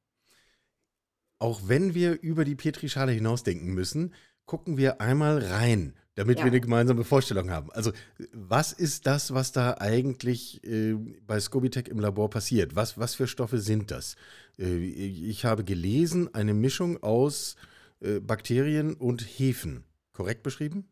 Auch 1.39 1.69
wenn 1.69 1.95
wir 1.95 2.21
über 2.21 2.45
die 2.45 2.55
Petrischale 2.55 3.13
hinausdenken 3.13 3.73
müssen, 3.73 4.15
gucken 4.47 4.77
wir 4.77 5.01
einmal 5.01 5.39
rein, 5.39 5.97
damit 6.21 6.39
ja. 6.39 6.45
wir 6.45 6.51
eine 6.51 6.61
gemeinsame 6.61 7.03
Vorstellung 7.03 7.51
haben. 7.51 7.73
Also, 7.73 7.93
was 8.33 8.75
ist 8.75 9.07
das, 9.07 9.33
was 9.33 9.53
da 9.53 9.79
eigentlich 9.79 10.63
äh, 10.65 10.93
bei 11.27 11.41
Scobitech 11.41 11.89
im 11.89 11.99
Labor 11.99 12.29
passiert? 12.29 12.77
Was, 12.77 12.99
was 12.99 13.15
für 13.15 13.27
Stoffe 13.27 13.57
sind 13.57 13.91
das? 13.91 14.17
Äh, 14.59 14.77
ich 14.77 15.47
habe 15.47 15.65
gelesen, 15.65 16.35
eine 16.35 16.53
Mischung 16.53 17.03
aus 17.03 17.57
äh, 18.03 18.21
Bakterien 18.21 18.93
und 18.93 19.23
Hefen. 19.23 19.85
Korrekt 20.13 20.43
beschrieben? 20.43 20.91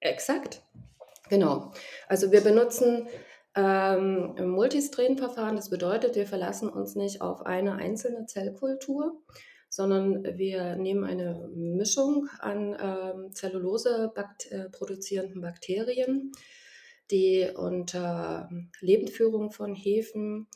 Exakt. 0.00 0.60
Genau. 1.28 1.72
Also 2.08 2.32
wir 2.32 2.40
benutzen 2.40 3.06
ähm, 3.54 4.34
Multistrenverfahren. 4.54 5.54
Das 5.54 5.70
bedeutet, 5.70 6.16
wir 6.16 6.26
verlassen 6.26 6.68
uns 6.68 6.96
nicht 6.96 7.20
auf 7.20 7.46
eine 7.46 7.76
einzelne 7.76 8.26
Zellkultur, 8.26 9.22
sondern 9.78 10.24
wir 10.36 10.74
nehmen 10.74 11.04
eine 11.04 11.48
Mischung 11.54 12.28
an 12.40 12.76
ähm, 12.82 13.32
Zellulose 13.32 14.12
-bakt 14.12 14.50
äh, 14.50 14.68
produzierenden 14.70 15.40
Bakterien, 15.40 16.32
die 17.12 17.48
unter 17.54 18.50
Lebendführung 18.80 19.52
von 19.52 19.76
Hefen 19.76 20.48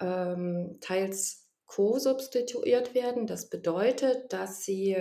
ähm, 0.00 0.78
teils 0.80 1.50
co-substituiert 1.66 2.94
werden. 2.94 3.26
Das 3.26 3.50
bedeutet, 3.50 4.32
dass 4.32 4.64
sie 4.64 4.96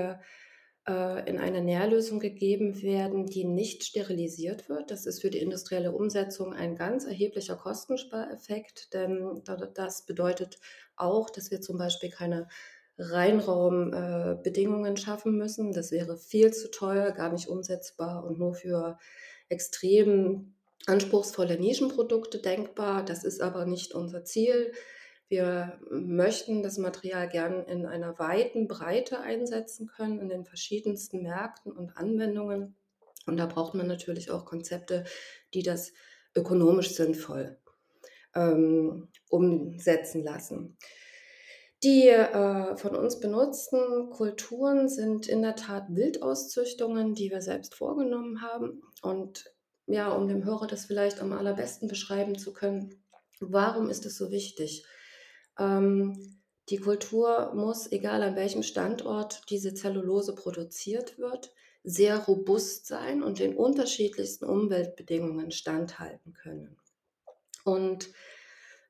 äh, 0.85 1.29
in 1.29 1.39
eine 1.39 1.61
Nährlösung 1.61 2.19
gegeben 2.19 2.81
werden, 2.81 3.27
die 3.27 3.45
nicht 3.45 3.85
sterilisiert 3.85 4.67
wird. 4.67 4.91
Das 4.91 5.05
ist 5.05 5.21
für 5.21 5.29
die 5.29 5.39
industrielle 5.39 5.93
Umsetzung 5.93 6.51
ein 6.53 6.75
ganz 6.75 7.05
erheblicher 7.05 7.55
Kostenspareffekt, 7.55 8.93
denn 8.93 9.41
das 9.73 10.05
bedeutet 10.05 10.59
auch, 10.97 11.29
dass 11.29 11.49
wir 11.49 11.61
zum 11.61 11.77
Beispiel 11.77 12.09
keine 12.09 12.49
Reinraumbedingungen 12.97 14.93
äh, 14.93 14.97
schaffen 14.97 15.37
müssen. 15.37 15.73
Das 15.73 15.91
wäre 15.91 16.17
viel 16.17 16.51
zu 16.53 16.69
teuer, 16.69 17.11
gar 17.11 17.31
nicht 17.31 17.47
umsetzbar 17.47 18.23
und 18.23 18.37
nur 18.39 18.53
für 18.53 18.97
extrem 19.49 20.55
anspruchsvolle 20.85 21.59
Nischenprodukte 21.59 22.39
denkbar. 22.39 23.03
Das 23.03 23.23
ist 23.23 23.41
aber 23.41 23.65
nicht 23.65 23.93
unser 23.93 24.23
Ziel. 24.23 24.73
Wir 25.29 25.79
möchten 25.89 26.61
das 26.61 26.77
Material 26.77 27.27
gern 27.27 27.65
in 27.65 27.85
einer 27.85 28.19
weiten 28.19 28.67
Breite 28.67 29.21
einsetzen 29.21 29.87
können, 29.87 30.19
in 30.19 30.29
den 30.29 30.45
verschiedensten 30.45 31.23
Märkten 31.23 31.71
und 31.71 31.97
Anwendungen. 31.97 32.75
Und 33.25 33.37
da 33.37 33.45
braucht 33.45 33.73
man 33.73 33.87
natürlich 33.87 34.29
auch 34.29 34.45
Konzepte, 34.45 35.05
die 35.53 35.63
das 35.63 35.93
ökonomisch 36.35 36.93
sinnvoll 36.93 37.57
ähm, 38.35 39.07
umsetzen 39.29 40.23
lassen. 40.23 40.77
Die 41.83 42.07
äh, 42.07 42.77
von 42.77 42.95
uns 42.95 43.19
benutzten 43.19 44.09
Kulturen 44.09 44.87
sind 44.87 45.27
in 45.27 45.41
der 45.41 45.55
Tat 45.55 45.87
Wildauszüchtungen, 45.89 47.13
die 47.13 47.29
wir 47.29 47.41
selbst 47.41 47.75
vorgenommen 47.75 48.41
haben. 48.41 48.81
Und 49.01 49.53
ja, 49.85 50.13
um 50.13 50.29
dem 50.29 50.45
Hörer 50.45 50.67
das 50.67 50.85
vielleicht 50.85 51.19
am 51.19 51.33
allerbesten 51.33 51.89
beschreiben 51.89 52.37
zu 52.37 52.53
können, 52.53 53.03
warum 53.41 53.89
ist 53.89 54.05
es 54.05 54.17
so 54.17 54.31
wichtig? 54.31 54.85
Ähm, 55.59 56.39
die 56.69 56.77
Kultur 56.77 57.53
muss, 57.53 57.91
egal 57.91 58.23
an 58.23 58.37
welchem 58.37 58.63
Standort 58.63 59.41
diese 59.49 59.73
Zellulose 59.73 60.35
produziert 60.35 61.19
wird, 61.19 61.51
sehr 61.83 62.17
robust 62.17 62.87
sein 62.87 63.21
und 63.21 63.39
den 63.39 63.57
unterschiedlichsten 63.57 64.45
Umweltbedingungen 64.45 65.51
standhalten 65.51 66.33
können. 66.33 66.77
Und 67.65 68.09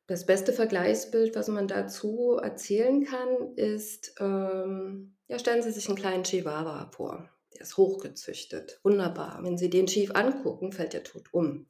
das 0.07 0.25
beste 0.25 0.51
Vergleichsbild, 0.51 1.35
was 1.35 1.47
man 1.47 1.67
dazu 1.67 2.39
erzählen 2.41 3.05
kann, 3.05 3.53
ist, 3.55 4.15
ähm, 4.19 5.15
ja, 5.27 5.39
stellen 5.39 5.63
Sie 5.63 5.71
sich 5.71 5.87
einen 5.87 5.97
kleinen 5.97 6.23
Chihuahua 6.23 6.89
vor. 6.91 7.29
Der 7.53 7.61
ist 7.61 7.77
hochgezüchtet, 7.77 8.79
wunderbar. 8.83 9.39
Wenn 9.43 9.57
Sie 9.57 9.69
den 9.69 9.87
schief 9.87 10.11
angucken, 10.13 10.73
fällt 10.73 10.93
der 10.93 11.03
tot 11.03 11.29
um. 11.31 11.65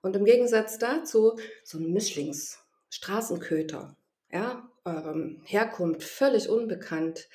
Und 0.00 0.16
im 0.16 0.24
Gegensatz 0.24 0.78
dazu 0.78 1.38
so 1.62 1.78
ein 1.78 1.92
Mischlings-Straßenköter, 1.92 3.96
ja, 4.32 4.68
ähm, 4.84 5.40
Herkunft 5.44 6.02
völlig 6.02 6.48
unbekannt. 6.48 7.28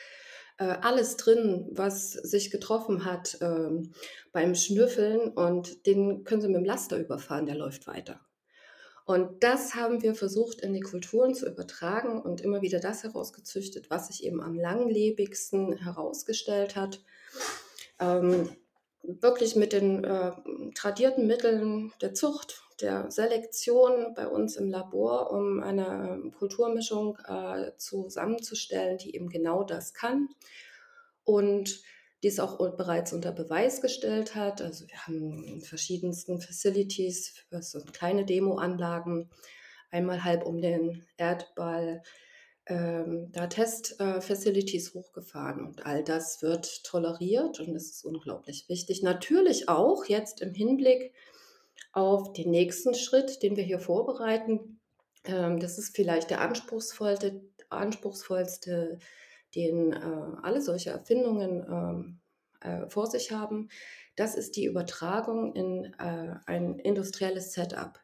Äh, 0.58 0.76
alles 0.82 1.16
drin, 1.16 1.70
was 1.72 2.12
sich 2.12 2.52
getroffen 2.52 3.06
hat 3.06 3.38
ähm, 3.42 3.94
beim 4.34 4.56
Schnüffeln 4.56 5.30
und 5.30 5.86
den 5.86 6.26
können 6.26 6.42
Sie 6.42 6.48
mit 6.48 6.58
dem 6.58 6.66
Laster 6.66 6.98
überfahren, 6.98 7.46
der 7.46 7.56
läuft 7.56 7.88
weiter. 7.88 8.27
Und 9.08 9.42
das 9.42 9.74
haben 9.74 10.02
wir 10.02 10.16
versucht 10.16 10.60
in 10.60 10.74
die 10.74 10.82
Kulturen 10.82 11.34
zu 11.34 11.48
übertragen 11.48 12.22
und 12.22 12.42
immer 12.42 12.62
wieder 12.62 12.82
das 12.82 13.04
herausgezüchtet, 13.04 13.90
was 13.90 14.08
sich 14.08 14.26
eben 14.26 14.42
am 14.42 14.54
langlebigsten 14.54 15.78
herausgestellt 15.78 16.76
hat. 16.76 17.00
Ähm, 18.00 18.50
wirklich 19.04 19.56
mit 19.56 19.72
den 19.72 20.04
äh, 20.04 20.34
tradierten 20.76 21.26
Mitteln 21.26 21.94
der 22.02 22.14
Zucht, 22.16 22.66
der 22.82 23.10
Selektion 23.10 24.14
bei 24.14 24.28
uns 24.28 24.58
im 24.58 24.70
Labor, 24.70 25.32
um 25.32 25.64
eine 25.64 26.30
Kulturmischung 26.38 27.18
äh, 27.26 27.72
zusammenzustellen, 27.78 28.98
die 28.98 29.16
eben 29.16 29.30
genau 29.30 29.64
das 29.64 29.94
kann. 29.94 30.28
Und 31.24 31.82
die 32.24 32.28
es 32.28 32.40
auch 32.40 32.58
bereits 32.76 33.14
unter 33.14 33.32
Beweis 33.32 33.82
gestellt 33.82 34.36
hat. 34.36 34.62
Also 34.62 34.88
wir 34.88 34.98
haben 35.06 35.44
in 35.44 35.62
verschiedensten 35.62 36.42
Facilities, 36.42 37.46
so 37.62 37.80
kleine 37.94 38.26
Demoanlagen, 38.26 39.30
einmal 39.92 40.24
halb 40.24 40.46
um 40.46 40.62
den 40.62 41.06
Erdball, 41.18 42.02
ähm, 42.66 43.30
da 43.32 43.48
Test-Facilities 43.48 44.90
äh, 44.90 44.94
hochgefahren. 44.94 45.66
Und 45.66 45.86
all 45.86 46.04
das 46.04 46.42
wird 46.42 46.84
toleriert 46.84 47.60
und 47.60 47.74
das 47.74 47.86
ist 47.86 48.06
unglaublich 48.06 48.68
wichtig. 48.68 49.04
Natürlich 49.04 49.70
auch 49.70 50.06
jetzt 50.06 50.42
im 50.42 50.54
Hinblick 50.54 51.14
auf 51.94 52.34
den 52.34 52.52
nächsten 52.52 52.94
Schritt, 52.94 53.42
den 53.42 53.56
wir 53.56 53.64
hier 53.64 53.80
vorbereiten. 53.80 54.80
Ähm, 55.24 55.60
das 55.60 55.78
ist 55.78 55.96
vielleicht 55.96 56.30
der 56.30 56.42
anspruchsvollste, 56.42 57.42
anspruchsvollste 57.70 59.00
den 59.56 59.94
äh, 59.94 60.38
alle 60.42 60.62
solche 60.62 60.92
Erfindungen 60.92 61.66
ähm, 61.70 62.20
äh, 62.62 62.90
vor 62.90 63.08
sich 63.08 63.32
haben. 63.32 63.70
Das 64.16 64.36
ist 64.36 64.56
die 64.56 64.66
Übertragung 64.66 65.54
in 65.54 65.94
äh, 66.00 66.36
ein 66.46 66.80
industrielles 66.80 67.54
Setup, 67.54 68.00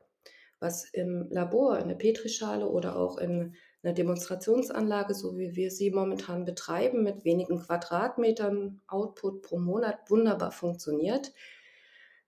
was 0.60 0.86
im 0.86 1.28
Labor, 1.30 1.80
in 1.80 1.88
der 1.90 1.96
Petrischale 1.96 2.68
oder 2.68 2.96
auch 2.96 3.18
in 3.18 3.56
einer 3.84 3.94
Demonstrationsanlage, 3.94 5.14
so 5.14 5.38
wie 5.38 5.56
wir 5.56 5.70
sie 5.72 5.92
momentan 5.92 6.46
betreiben, 6.46 7.04
mit 7.04 7.26
wenigen 7.26 7.60
Quadratmetern 7.60 8.82
Output 8.88 9.42
pro 9.42 9.60
Monat 9.60 10.10
wunderbar 10.10 10.52
funktioniert, 10.52 11.34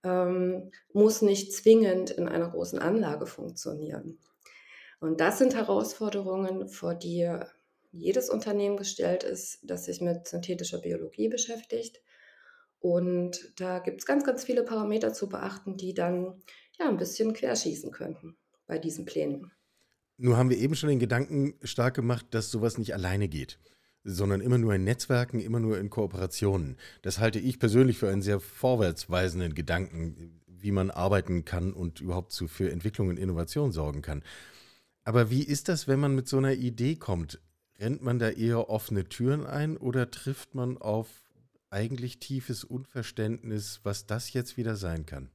ähm, 0.03 0.71
muss 0.91 1.21
nicht 1.21 1.53
zwingend 1.53 2.11
in 2.11 2.27
einer 2.27 2.49
großen 2.49 2.79
Anlage 2.79 3.25
funktionieren. 3.25 4.19
Und 4.99 5.21
das 5.21 5.37
sind 5.37 5.55
Herausforderungen, 5.55 6.67
vor 6.67 6.95
die 6.95 7.29
jedes 7.97 8.29
Unternehmen 8.29 8.77
gestellt 8.77 9.23
ist, 9.23 9.59
das 9.63 9.85
sich 9.85 10.01
mit 10.01 10.27
synthetischer 10.27 10.79
Biologie 10.79 11.29
beschäftigt. 11.29 12.01
Und 12.79 13.53
da 13.57 13.79
gibt 13.79 14.01
es 14.01 14.05
ganz, 14.05 14.23
ganz 14.23 14.43
viele 14.43 14.63
Parameter 14.63 15.13
zu 15.13 15.27
beachten, 15.27 15.77
die 15.77 15.93
dann 15.93 16.41
ja 16.77 16.87
ein 16.87 16.97
bisschen 16.97 17.33
querschießen 17.33 17.91
könnten 17.91 18.37
bei 18.67 18.77
diesen 18.77 19.05
Plänen. 19.05 19.51
Nur 20.17 20.37
haben 20.37 20.49
wir 20.49 20.57
eben 20.57 20.75
schon 20.75 20.89
den 20.89 20.99
Gedanken 20.99 21.55
stark 21.63 21.95
gemacht, 21.95 22.27
dass 22.31 22.51
sowas 22.51 22.77
nicht 22.77 22.93
alleine 22.93 23.27
geht, 23.27 23.59
sondern 24.03 24.39
immer 24.39 24.57
nur 24.57 24.73
in 24.73 24.83
Netzwerken, 24.83 25.39
immer 25.39 25.59
nur 25.59 25.77
in 25.77 25.89
Kooperationen. 25.89 26.77
Das 27.01 27.19
halte 27.19 27.39
ich 27.39 27.59
persönlich 27.59 27.97
für 27.97 28.09
einen 28.09 28.21
sehr 28.21 28.39
vorwärtsweisenden 28.39 29.55
Gedanken, 29.55 30.41
wie 30.47 30.71
man 30.71 30.89
arbeiten 30.89 31.43
kann 31.43 31.73
und 31.73 32.01
überhaupt 32.01 32.33
für 32.33 32.71
Entwicklung 32.71 33.09
und 33.09 33.17
Innovation 33.17 33.71
sorgen 33.71 34.01
kann. 34.01 34.23
Aber 35.03 35.29
wie 35.29 35.43
ist 35.43 35.69
das, 35.69 35.87
wenn 35.87 35.99
man 35.99 36.15
mit 36.15 36.27
so 36.27 36.37
einer 36.37 36.53
Idee 36.53 36.95
kommt? 36.95 37.39
Rennt 37.79 38.01
man 38.01 38.19
da 38.19 38.29
eher 38.29 38.69
offene 38.69 39.09
Türen 39.09 39.45
ein 39.45 39.77
oder 39.77 40.09
trifft 40.09 40.55
man 40.55 40.77
auf 40.77 41.07
eigentlich 41.69 42.19
tiefes 42.19 42.63
Unverständnis, 42.63 43.81
was 43.83 44.05
das 44.05 44.31
jetzt 44.31 44.55
wieder 44.55 44.75
sein 44.75 45.05
kann? 45.05 45.29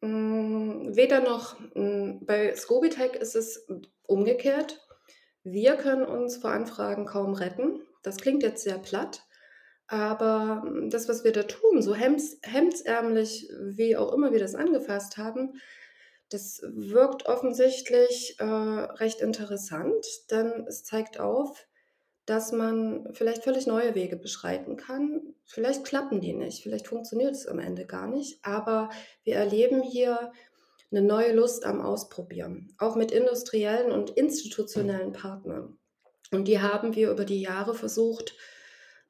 Mm, 0.00 0.96
weder 0.96 1.20
noch. 1.20 1.58
Mm, 1.74 2.24
bei 2.24 2.54
Scobitech 2.56 3.14
ist 3.14 3.36
es 3.36 3.66
umgekehrt. 4.06 4.84
Wir 5.44 5.76
können 5.76 6.04
uns 6.04 6.36
vor 6.36 6.50
Anfragen 6.50 7.06
kaum 7.06 7.34
retten. 7.34 7.80
Das 8.02 8.16
klingt 8.16 8.42
jetzt 8.42 8.64
sehr 8.64 8.78
platt, 8.78 9.22
aber 9.86 10.64
mm, 10.64 10.90
das, 10.90 11.08
was 11.08 11.22
wir 11.22 11.32
da 11.32 11.44
tun, 11.44 11.80
so 11.80 11.94
hemdsärmlich, 11.94 13.48
wie 13.62 13.96
auch 13.96 14.12
immer 14.12 14.32
wir 14.32 14.40
das 14.40 14.56
angefasst 14.56 15.16
haben, 15.16 15.60
das 16.30 16.60
wirkt 16.62 17.26
offensichtlich 17.26 18.36
äh, 18.38 18.44
recht 18.44 19.20
interessant, 19.20 20.06
denn 20.30 20.66
es 20.66 20.84
zeigt 20.84 21.20
auf, 21.20 21.66
dass 22.26 22.52
man 22.52 23.08
vielleicht 23.14 23.44
völlig 23.44 23.66
neue 23.66 23.94
Wege 23.94 24.16
beschreiten 24.16 24.76
kann. 24.76 25.34
Vielleicht 25.44 25.84
klappen 25.84 26.20
die 26.20 26.34
nicht, 26.34 26.62
vielleicht 26.62 26.86
funktioniert 26.86 27.32
es 27.32 27.46
am 27.46 27.58
Ende 27.58 27.86
gar 27.86 28.06
nicht, 28.06 28.44
aber 28.44 28.90
wir 29.24 29.36
erleben 29.36 29.82
hier 29.82 30.32
eine 30.90 31.02
neue 31.02 31.32
Lust 31.32 31.64
am 31.64 31.80
Ausprobieren, 31.80 32.74
auch 32.78 32.96
mit 32.96 33.12
industriellen 33.12 33.92
und 33.92 34.10
institutionellen 34.10 35.12
Partnern. 35.12 35.78
Und 36.30 36.48
die 36.48 36.60
haben 36.60 36.94
wir 36.94 37.10
über 37.10 37.24
die 37.24 37.40
Jahre 37.40 37.74
versucht, 37.74 38.36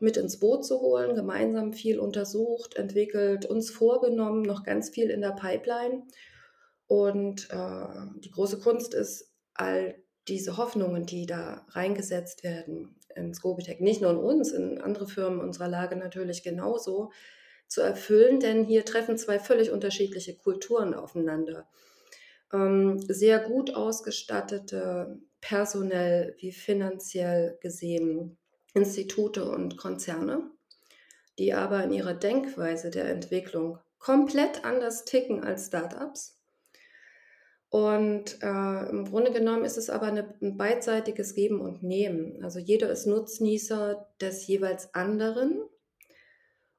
mit 0.01 0.17
ins 0.17 0.39
Boot 0.39 0.65
zu 0.65 0.81
holen, 0.81 1.17
gemeinsam 1.17 1.73
viel 1.73 1.99
untersucht, 1.99 2.77
entwickelt, 2.77 3.47
uns 3.47 3.71
vorgenommen, 3.71 4.43
noch 4.43 4.63
ganz 4.63 4.91
viel 4.91 5.11
in 5.11 5.21
der 5.21 5.33
Pipeline. 5.33 6.05
Und 6.89 7.49
äh, 7.51 8.21
die 8.25 8.31
große 8.31 8.59
Kunst 8.59 8.95
ist, 8.95 9.31
all 9.55 10.03
diese 10.27 10.57
Hoffnungen, 10.57 11.07
die 11.07 11.27
da 11.27 11.67
reingesetzt 11.71 12.45
werden 12.45 12.97
in 13.15 13.35
Scobitech, 13.35 13.81
nicht 13.81 14.01
nur 14.01 14.11
in 14.11 14.19
uns, 14.19 14.53
in 14.53 14.81
andere 14.81 15.07
Firmen 15.07 15.41
unserer 15.41 15.69
Lage 15.69 15.97
natürlich 15.97 16.43
genauso, 16.43 17.11
zu 17.67 17.83
erfüllen, 17.83 18.41
denn 18.41 18.65
hier 18.65 18.85
treffen 18.85 19.19
zwei 19.19 19.39
völlig 19.39 19.71
unterschiedliche 19.71 20.37
Kulturen 20.37 20.95
aufeinander. 20.95 21.69
Ähm, 22.53 22.99
sehr 23.09 23.41
gut 23.41 23.75
ausgestattete, 23.75 25.21
personell 25.41 26.35
wie 26.39 26.53
finanziell 26.53 27.59
gesehen, 27.61 28.39
Institute 28.75 29.45
und 29.45 29.77
Konzerne, 29.77 30.51
die 31.39 31.53
aber 31.53 31.85
in 31.85 31.93
ihrer 31.93 32.15
Denkweise 32.15 32.91
der 32.91 33.11
Entwicklung 33.11 33.79
komplett 33.99 34.65
anders 34.65 35.05
ticken 35.05 35.45
als 35.45 35.67
Startups 35.67 36.38
und 37.71 38.43
äh, 38.43 38.89
im 38.89 39.05
Grunde 39.05 39.31
genommen 39.31 39.65
ist 39.65 39.77
es 39.77 39.91
aber 39.91 40.07
eine, 40.07 40.35
ein 40.41 40.57
beidseitiges 40.57 41.35
Geben 41.35 41.61
und 41.61 41.83
Nehmen. 41.83 42.43
Also 42.43 42.59
jeder 42.59 42.91
ist 42.91 43.07
Nutznießer 43.07 44.09
des 44.21 44.47
jeweils 44.47 44.95
anderen. 44.95 45.63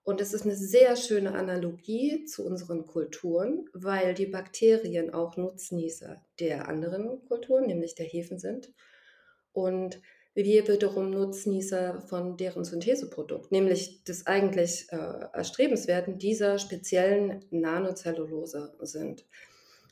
Und 0.01 0.21
es 0.21 0.33
ist 0.33 0.45
eine 0.45 0.55
sehr 0.55 0.95
schöne 0.95 1.35
Analogie 1.35 2.25
zu 2.25 2.43
unseren 2.43 2.87
Kulturen, 2.87 3.69
weil 3.73 4.15
die 4.15 4.25
Bakterien 4.25 5.13
auch 5.13 5.37
Nutznießer 5.37 6.25
der 6.39 6.67
anderen 6.67 7.23
Kulturen, 7.25 7.67
nämlich 7.67 7.93
der 7.93 8.07
Hefen 8.07 8.39
sind. 8.39 8.73
Und 9.51 10.01
wir 10.33 10.67
wiederum 10.67 11.11
Nutznießer 11.11 12.01
von 12.01 12.37
deren 12.37 12.63
Syntheseprodukt, 12.63 13.51
nämlich 13.51 14.03
des 14.05 14.25
eigentlich 14.25 14.87
äh, 14.89 14.95
erstrebenswerten 15.33 16.17
dieser 16.17 16.57
speziellen 16.57 17.45
Nanocellulose 17.51 18.73
sind. 18.79 19.25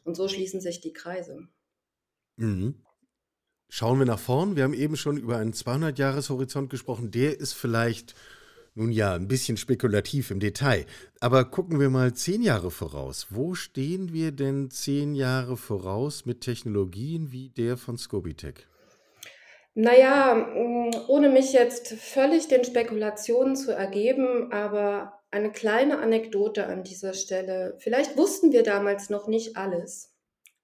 Und 0.07 0.15
so 0.15 0.29
schließen 0.29 0.61
sich 0.61 0.79
die 0.79 0.93
Kreise. 0.93 1.49
Mhm. 2.37 2.75
Schauen 3.67 3.99
wir 3.99 4.05
nach 4.05 4.19
vorn. 4.19 4.55
Wir 4.55 4.63
haben 4.63 4.73
eben 4.73 4.95
schon 4.95 5.17
über 5.17 5.35
einen 5.35 5.51
200-Jahres-Horizont 5.51 6.69
gesprochen. 6.69 7.11
Der 7.11 7.37
ist 7.37 7.51
vielleicht, 7.51 8.15
nun 8.73 8.93
ja, 8.93 9.15
ein 9.15 9.27
bisschen 9.27 9.57
spekulativ 9.57 10.31
im 10.31 10.39
Detail. 10.39 10.85
Aber 11.19 11.43
gucken 11.43 11.81
wir 11.81 11.89
mal 11.89 12.13
zehn 12.13 12.41
Jahre 12.41 12.71
voraus. 12.71 13.27
Wo 13.31 13.53
stehen 13.53 14.13
wir 14.13 14.31
denn 14.31 14.71
zehn 14.71 15.13
Jahre 15.13 15.57
voraus 15.57 16.25
mit 16.25 16.39
Technologien 16.39 17.33
wie 17.33 17.49
der 17.49 17.75
von 17.75 17.97
Scobitech? 17.97 18.65
Naja, 19.73 20.35
mm, 20.35 20.91
ohne 21.09 21.27
mich 21.27 21.51
jetzt 21.51 21.89
völlig 21.95 22.47
den 22.47 22.63
Spekulationen 22.63 23.57
zu 23.57 23.73
ergeben, 23.73 24.53
aber 24.53 25.16
eine 25.31 25.51
kleine 25.51 25.99
Anekdote 25.99 26.67
an 26.67 26.83
dieser 26.83 27.13
Stelle. 27.13 27.75
Vielleicht 27.79 28.17
wussten 28.17 28.51
wir 28.51 28.63
damals 28.63 29.09
noch 29.09 29.27
nicht 29.27 29.57
alles 29.57 30.15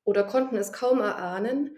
oder 0.03 0.23
konnten 0.23 0.55
es 0.55 0.71
kaum 0.71 0.99
erahnen, 0.99 1.77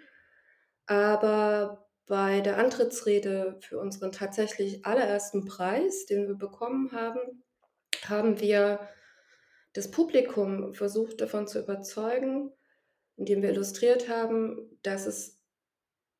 aber 0.85 1.89
bei 2.05 2.41
der 2.41 2.57
Antrittsrede 2.57 3.57
für 3.61 3.79
unseren 3.79 4.11
tatsächlich 4.11 4.85
allerersten 4.85 5.45
Preis, 5.45 6.05
den 6.05 6.27
wir 6.27 6.35
bekommen 6.35 6.91
haben, 6.91 7.43
haben 8.03 8.39
wir 8.39 8.87
das 9.73 9.89
Publikum 9.89 10.73
versucht 10.75 11.19
davon 11.19 11.47
zu 11.47 11.59
überzeugen, 11.59 12.51
indem 13.17 13.41
wir 13.41 13.49
illustriert 13.49 14.07
haben, 14.07 14.79
dass 14.83 15.07
es 15.07 15.41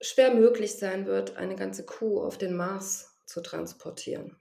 schwer 0.02 0.34
möglich 0.34 0.78
sein 0.78 1.06
wird, 1.06 1.38
eine 1.38 1.56
ganze 1.56 1.86
Kuh 1.86 2.22
auf 2.22 2.38
den 2.38 2.56
Mars 2.56 3.22
zu 3.26 3.42
transportieren 3.42 4.38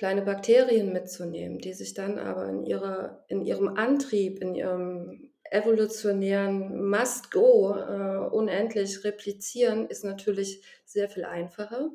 kleine 0.00 0.22
Bakterien 0.22 0.94
mitzunehmen, 0.94 1.58
die 1.58 1.74
sich 1.74 1.92
dann 1.92 2.18
aber 2.18 2.48
in, 2.48 2.64
ihrer, 2.64 3.22
in 3.28 3.42
ihrem 3.42 3.68
Antrieb, 3.68 4.40
in 4.40 4.54
ihrem 4.54 5.30
evolutionären 5.50 6.88
Must-Go 6.88 7.74
äh, 7.76 8.34
unendlich 8.34 9.04
replizieren, 9.04 9.88
ist 9.88 10.02
natürlich 10.02 10.62
sehr 10.86 11.10
viel 11.10 11.26
einfacher. 11.26 11.90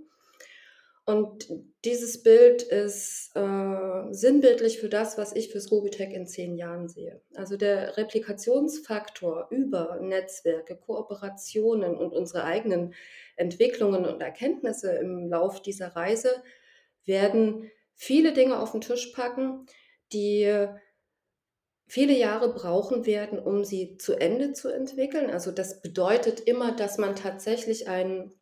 Und 1.06 1.50
dieses 1.84 2.22
Bild 2.22 2.62
ist 2.62 3.32
äh, 3.34 4.14
sinnbildlich 4.14 4.80
für 4.80 4.90
das, 4.90 5.18
was 5.18 5.36
ich 5.36 5.52
für 5.52 5.60
Scobitech 5.60 6.14
in 6.14 6.28
zehn 6.28 6.56
Jahren 6.58 6.88
sehe. 6.88 7.22
Also 7.34 7.58
der 7.58 7.98
Replikationsfaktor 7.98 9.48
über 9.50 9.98
Netzwerke, 10.00 10.76
Kooperationen 10.76 11.98
und 11.98 12.14
unsere 12.14 12.44
eigenen 12.44 12.94
Entwicklungen 13.36 14.06
und 14.06 14.22
Erkenntnisse 14.22 14.92
im 14.92 15.28
Lauf 15.28 15.64
dieser 15.64 15.96
Reise 15.96 16.30
werden 17.06 17.72
viele 17.96 18.34
Dinge 18.34 18.60
auf 18.60 18.72
den 18.72 18.82
Tisch 18.82 19.08
packen, 19.08 19.66
die 20.14 20.68
viele 21.88 22.14
Jahre 22.14 22.54
brauchen 22.54 23.06
werden, 23.06 23.40
um 23.40 23.64
sie 23.64 23.98
zu 23.98 24.14
Ende 24.14 24.54
zu 24.54 24.70
entwickeln. 24.70 25.30
Also 25.30 25.52
das 25.52 25.82
bedeutet 25.82 26.40
immer, 26.42 26.76
dass 26.76 26.98
man 26.98 27.16
tatsächlich 27.16 27.88
ein 27.88 28.34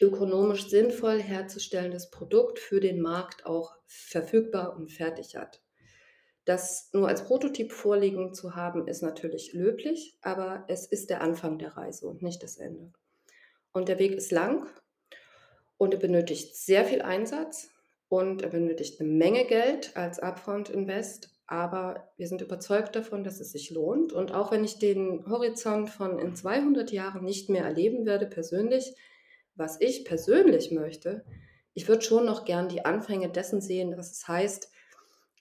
ökonomisch 0.00 0.68
sinnvoll 0.68 1.20
herzustellendes 1.20 2.10
Produkt 2.10 2.58
für 2.58 2.80
den 2.80 3.00
Markt 3.00 3.46
auch 3.46 3.74
verfügbar 3.86 4.76
und 4.76 4.90
fertig 4.90 5.36
hat. 5.36 5.62
Das 6.44 6.90
nur 6.92 7.08
als 7.08 7.24
Prototyp 7.24 7.72
vorliegen 7.72 8.32
zu 8.32 8.54
haben, 8.54 8.86
ist 8.86 9.02
natürlich 9.02 9.52
löblich, 9.52 10.16
aber 10.22 10.64
es 10.68 10.86
ist 10.86 11.10
der 11.10 11.20
Anfang 11.20 11.58
der 11.58 11.76
Reise 11.76 12.06
und 12.06 12.22
nicht 12.22 12.42
das 12.42 12.56
Ende. 12.56 12.92
Und 13.72 13.88
der 13.88 13.98
Weg 13.98 14.12
ist 14.12 14.30
lang 14.30 14.68
und 15.76 15.92
er 15.92 16.00
benötigt 16.00 16.56
sehr 16.56 16.84
viel 16.84 17.02
Einsatz 17.02 17.70
und 18.08 18.42
er 18.42 18.50
benötigt 18.50 19.00
eine 19.00 19.08
Menge 19.08 19.44
Geld 19.46 19.96
als 19.96 20.18
Upfront 20.18 20.68
Invest. 20.68 21.30
Aber 21.48 22.12
wir 22.16 22.26
sind 22.26 22.42
überzeugt 22.42 22.96
davon, 22.96 23.22
dass 23.22 23.40
es 23.40 23.52
sich 23.52 23.70
lohnt. 23.70 24.12
Und 24.12 24.32
auch 24.32 24.50
wenn 24.50 24.64
ich 24.64 24.78
den 24.78 25.24
Horizont 25.28 25.90
von 25.90 26.18
in 26.18 26.34
200 26.34 26.90
Jahren 26.90 27.24
nicht 27.24 27.48
mehr 27.48 27.64
erleben 27.64 28.04
werde 28.04 28.26
persönlich, 28.26 28.94
was 29.54 29.80
ich 29.80 30.04
persönlich 30.04 30.70
möchte, 30.70 31.24
ich 31.72 31.88
würde 31.88 32.02
schon 32.02 32.24
noch 32.24 32.44
gern 32.44 32.68
die 32.68 32.84
Anfänge 32.84 33.28
dessen 33.28 33.60
sehen, 33.60 33.96
was 33.96 34.10
es 34.10 34.26
heißt, 34.26 34.70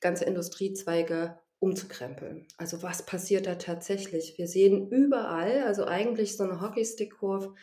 ganze 0.01 0.25
Industriezweige 0.25 1.39
umzukrempeln. 1.59 2.45
Also 2.57 2.83
was 2.83 3.05
passiert 3.05 3.47
da 3.47 3.55
tatsächlich? 3.55 4.37
Wir 4.37 4.47
sehen 4.47 4.89
überall, 4.89 5.63
also 5.63 5.85
eigentlich 5.85 6.37
so 6.37 6.43
eine 6.43 6.61
Hockeystick-Kurve, 6.61 7.55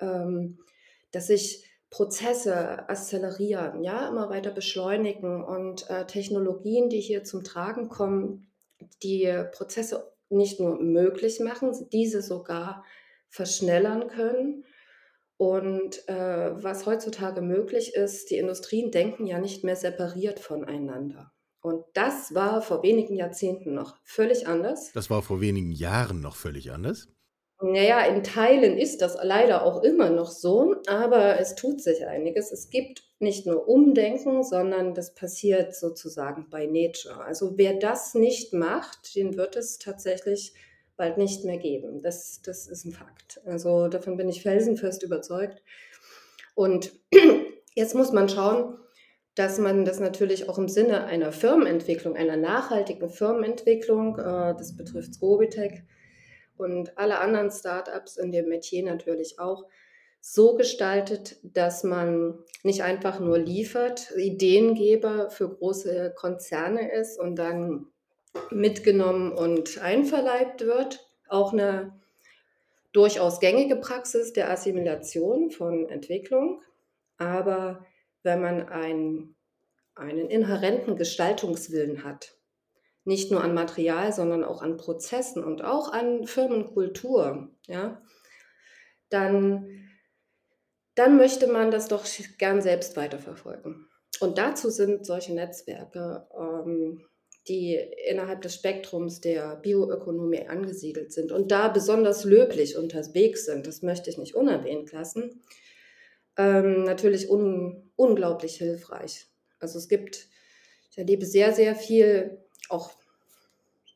ähm, 0.00 0.58
dass 1.12 1.28
sich 1.28 1.69
Prozesse 1.90 2.88
accelerieren, 2.88 3.82
ja, 3.82 4.08
immer 4.08 4.30
weiter 4.30 4.52
beschleunigen 4.52 5.42
und 5.42 5.90
äh, 5.90 6.06
Technologien, 6.06 6.88
die 6.88 7.00
hier 7.00 7.24
zum 7.24 7.42
Tragen 7.42 7.88
kommen, 7.88 8.50
die 9.02 9.44
Prozesse 9.52 10.12
nicht 10.28 10.60
nur 10.60 10.80
möglich 10.80 11.40
machen, 11.40 11.72
diese 11.92 12.22
sogar 12.22 12.84
verschnellern 13.28 14.08
können. 14.08 14.64
Und 15.36 16.06
äh, 16.08 16.62
was 16.62 16.86
heutzutage 16.86 17.40
möglich 17.40 17.94
ist, 17.94 18.30
die 18.30 18.36
Industrien 18.36 18.90
denken 18.90 19.26
ja 19.26 19.38
nicht 19.38 19.64
mehr 19.64 19.76
separiert 19.76 20.38
voneinander. 20.38 21.32
Und 21.62 21.84
das 21.94 22.34
war 22.34 22.62
vor 22.62 22.82
wenigen 22.82 23.16
Jahrzehnten 23.16 23.74
noch 23.74 23.96
völlig 24.04 24.46
anders. 24.46 24.92
Das 24.92 25.10
war 25.10 25.22
vor 25.22 25.40
wenigen 25.40 25.72
Jahren 25.72 26.20
noch 26.20 26.36
völlig 26.36 26.70
anders. 26.72 27.08
Naja, 27.62 28.00
in 28.06 28.22
Teilen 28.24 28.78
ist 28.78 29.02
das 29.02 29.18
leider 29.22 29.64
auch 29.64 29.82
immer 29.82 30.08
noch 30.08 30.30
so, 30.30 30.76
aber 30.86 31.38
es 31.38 31.54
tut 31.54 31.82
sich 31.82 32.06
einiges. 32.06 32.52
Es 32.52 32.70
gibt 32.70 33.04
nicht 33.18 33.46
nur 33.46 33.68
Umdenken, 33.68 34.42
sondern 34.42 34.94
das 34.94 35.14
passiert 35.14 35.74
sozusagen 35.74 36.48
bei 36.48 36.64
Nature. 36.64 37.22
Also 37.22 37.58
wer 37.58 37.74
das 37.74 38.14
nicht 38.14 38.54
macht, 38.54 39.14
den 39.14 39.36
wird 39.36 39.56
es 39.56 39.78
tatsächlich 39.78 40.54
bald 40.96 41.18
nicht 41.18 41.44
mehr 41.44 41.58
geben. 41.58 42.00
Das, 42.00 42.40
das 42.42 42.66
ist 42.66 42.86
ein 42.86 42.92
Fakt. 42.92 43.42
Also 43.44 43.88
davon 43.88 44.16
bin 44.16 44.30
ich 44.30 44.42
felsenfest 44.42 45.02
überzeugt. 45.02 45.62
Und 46.54 46.92
jetzt 47.74 47.94
muss 47.94 48.10
man 48.12 48.30
schauen, 48.30 48.78
dass 49.34 49.58
man 49.58 49.84
das 49.84 50.00
natürlich 50.00 50.48
auch 50.48 50.58
im 50.58 50.68
Sinne 50.68 51.04
einer 51.04 51.32
Firmenentwicklung, 51.32 52.16
einer 52.16 52.36
nachhaltigen 52.36 53.10
Firmenentwicklung, 53.10 54.18
äh, 54.18 54.54
das 54.56 54.76
betrifft 54.76 55.14
Scobitech, 55.14 55.82
und 56.60 56.96
alle 56.98 57.18
anderen 57.18 57.50
Startups 57.50 58.16
in 58.16 58.30
dem 58.30 58.48
Metier 58.48 58.84
natürlich 58.84 59.38
auch 59.38 59.64
so 60.20 60.54
gestaltet, 60.54 61.36
dass 61.42 61.82
man 61.82 62.38
nicht 62.62 62.82
einfach 62.82 63.20
nur 63.20 63.38
liefert, 63.38 64.12
Ideengeber 64.16 65.30
für 65.30 65.48
große 65.48 66.14
Konzerne 66.14 66.92
ist 66.92 67.18
und 67.18 67.36
dann 67.36 67.86
mitgenommen 68.50 69.32
und 69.32 69.80
einverleibt 69.80 70.66
wird. 70.66 71.08
Auch 71.28 71.52
eine 71.52 71.98
durchaus 72.92 73.40
gängige 73.40 73.76
Praxis 73.76 74.32
der 74.32 74.50
Assimilation 74.50 75.50
von 75.50 75.88
Entwicklung. 75.88 76.62
Aber 77.16 77.86
wenn 78.22 78.42
man 78.42 78.68
ein, 78.68 79.34
einen 79.94 80.28
inhärenten 80.28 80.96
Gestaltungswillen 80.96 82.04
hat, 82.04 82.34
nicht 83.04 83.30
nur 83.30 83.42
an 83.42 83.54
Material, 83.54 84.12
sondern 84.12 84.44
auch 84.44 84.62
an 84.62 84.76
Prozessen 84.76 85.42
und 85.42 85.64
auch 85.64 85.92
an 85.92 86.26
Firmenkultur, 86.26 87.48
ja, 87.66 88.02
dann, 89.08 89.88
dann 90.94 91.16
möchte 91.16 91.46
man 91.46 91.70
das 91.70 91.88
doch 91.88 92.04
gern 92.38 92.62
selbst 92.62 92.96
weiterverfolgen. 92.96 93.88
Und 94.20 94.38
dazu 94.38 94.70
sind 94.70 95.06
solche 95.06 95.34
Netzwerke, 95.34 96.28
ähm, 96.38 97.04
die 97.48 97.74
innerhalb 98.06 98.42
des 98.42 98.54
Spektrums 98.54 99.20
der 99.20 99.56
Bioökonomie 99.56 100.46
angesiedelt 100.46 101.12
sind 101.12 101.32
und 101.32 101.50
da 101.50 101.68
besonders 101.68 102.24
löblich 102.24 102.76
unterwegs 102.76 103.46
sind, 103.46 103.66
das 103.66 103.82
möchte 103.82 104.10
ich 104.10 104.18
nicht 104.18 104.34
unerwähnt 104.34 104.92
lassen, 104.92 105.42
ähm, 106.36 106.84
natürlich 106.84 107.30
un 107.30 107.90
unglaublich 107.96 108.56
hilfreich. 108.56 109.26
Also 109.58 109.78
es 109.78 109.88
gibt, 109.88 110.28
ich 110.90 110.98
erlebe 110.98 111.26
sehr, 111.26 111.52
sehr 111.52 111.74
viel 111.74 112.38
auch 112.70 112.90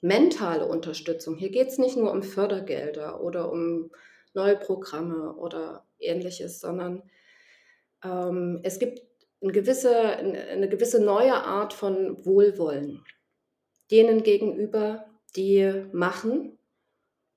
mentale 0.00 0.66
Unterstützung. 0.66 1.36
Hier 1.36 1.50
geht 1.50 1.68
es 1.68 1.78
nicht 1.78 1.96
nur 1.96 2.12
um 2.12 2.22
Fördergelder 2.22 3.20
oder 3.22 3.50
um 3.50 3.90
neue 4.34 4.56
Programme 4.56 5.34
oder 5.34 5.86
ähnliches, 5.98 6.60
sondern 6.60 7.02
ähm, 8.02 8.60
es 8.62 8.78
gibt 8.78 9.00
eine 9.40 9.52
gewisse, 9.52 9.96
eine 9.96 10.68
gewisse 10.68 11.02
neue 11.02 11.34
Art 11.34 11.72
von 11.72 12.24
Wohlwollen 12.24 13.04
denen 13.90 14.22
gegenüber, 14.22 15.06
die 15.36 15.84
machen, 15.92 16.58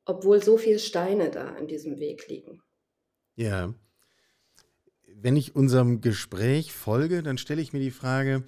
obwohl 0.05 0.41
so 0.41 0.57
viele 0.57 0.79
Steine 0.79 1.29
da 1.29 1.55
in 1.57 1.67
diesem 1.67 1.99
Weg 1.99 2.27
liegen. 2.27 2.61
Ja. 3.35 3.73
Wenn 5.19 5.35
ich 5.35 5.55
unserem 5.55 5.99
Gespräch 5.99 6.73
folge, 6.73 7.23
dann 7.23 7.37
stelle 7.37 7.61
ich 7.61 7.73
mir 7.73 7.79
die 7.79 7.91
Frage, 7.91 8.43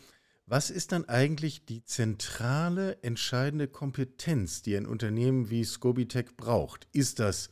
was 0.49 0.71
ist 0.71 0.91
dann 0.91 1.05
eigentlich 1.05 1.65
die 1.65 1.85
zentrale, 1.85 2.97
entscheidende 3.03 3.67
Kompetenz, 3.67 4.63
die 4.63 4.75
ein 4.75 4.87
Unternehmen 4.87 5.51
wie 5.51 5.63
Scobitech 5.63 6.35
braucht? 6.35 6.87
Ist 6.91 7.19
das 7.19 7.51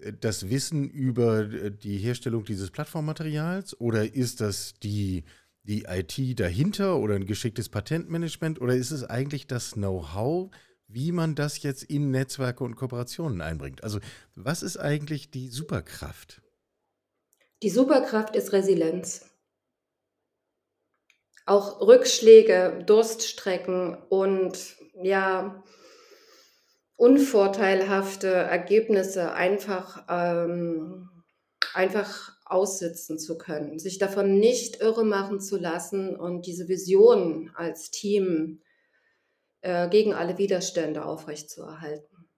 äh, 0.00 0.12
das 0.18 0.48
Wissen 0.48 0.88
über 0.88 1.40
äh, 1.40 1.70
die 1.70 1.98
Herstellung 1.98 2.44
dieses 2.44 2.70
Plattformmaterials 2.70 3.78
oder 3.80 4.14
ist 4.14 4.40
das 4.40 4.74
die, 4.82 5.24
die 5.62 5.84
IT 5.84 6.40
dahinter 6.40 6.98
oder 6.98 7.16
ein 7.16 7.26
geschicktes 7.26 7.68
Patentmanagement 7.68 8.60
oder 8.62 8.74
ist 8.74 8.92
es 8.92 9.04
eigentlich 9.04 9.46
das 9.46 9.72
Know-how, 9.72 10.50
wie 10.88 11.12
man 11.12 11.34
das 11.34 11.62
jetzt 11.62 11.84
in 11.84 12.10
Netzwerke 12.10 12.64
und 12.64 12.76
Kooperationen 12.76 13.42
einbringt? 13.42 13.84
Also 13.84 14.00
was 14.34 14.62
ist 14.62 14.78
eigentlich 14.78 15.30
die 15.30 15.48
Superkraft? 15.48 16.40
Die 17.62 17.70
Superkraft 17.70 18.34
ist 18.34 18.52
Resilienz 18.52 19.31
auch 21.46 21.80
Rückschläge, 21.80 22.82
Durststrecken 22.86 23.96
und 24.08 24.76
ja, 25.02 25.62
unvorteilhafte 26.96 28.28
Ergebnisse 28.28 29.32
einfach, 29.32 30.04
ähm, 30.08 31.10
einfach 31.74 32.36
aussitzen 32.44 33.18
zu 33.18 33.38
können, 33.38 33.78
sich 33.78 33.98
davon 33.98 34.38
nicht 34.38 34.80
irre 34.80 35.04
machen 35.04 35.40
zu 35.40 35.56
lassen 35.56 36.14
und 36.14 36.46
diese 36.46 36.68
Vision 36.68 37.50
als 37.54 37.90
Team 37.90 38.62
äh, 39.62 39.88
gegen 39.88 40.12
alle 40.12 40.38
Widerstände 40.38 41.04
aufrechtzuerhalten. 41.04 42.28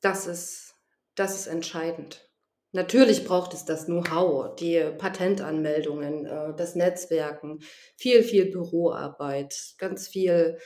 Das 0.00 0.26
ist, 0.26 0.74
das 1.14 1.34
ist 1.34 1.46
entscheidend. 1.46 2.29
Natürlich 2.72 3.24
braucht 3.24 3.52
es 3.52 3.64
das 3.64 3.86
Know-how, 3.86 4.54
die 4.54 4.80
Patentanmeldungen, 4.96 6.24
äh, 6.24 6.54
das 6.56 6.76
Netzwerken, 6.76 7.60
viel, 7.96 8.22
viel 8.22 8.46
Büroarbeit, 8.46 9.74
ganz 9.78 10.06
viel 10.06 10.58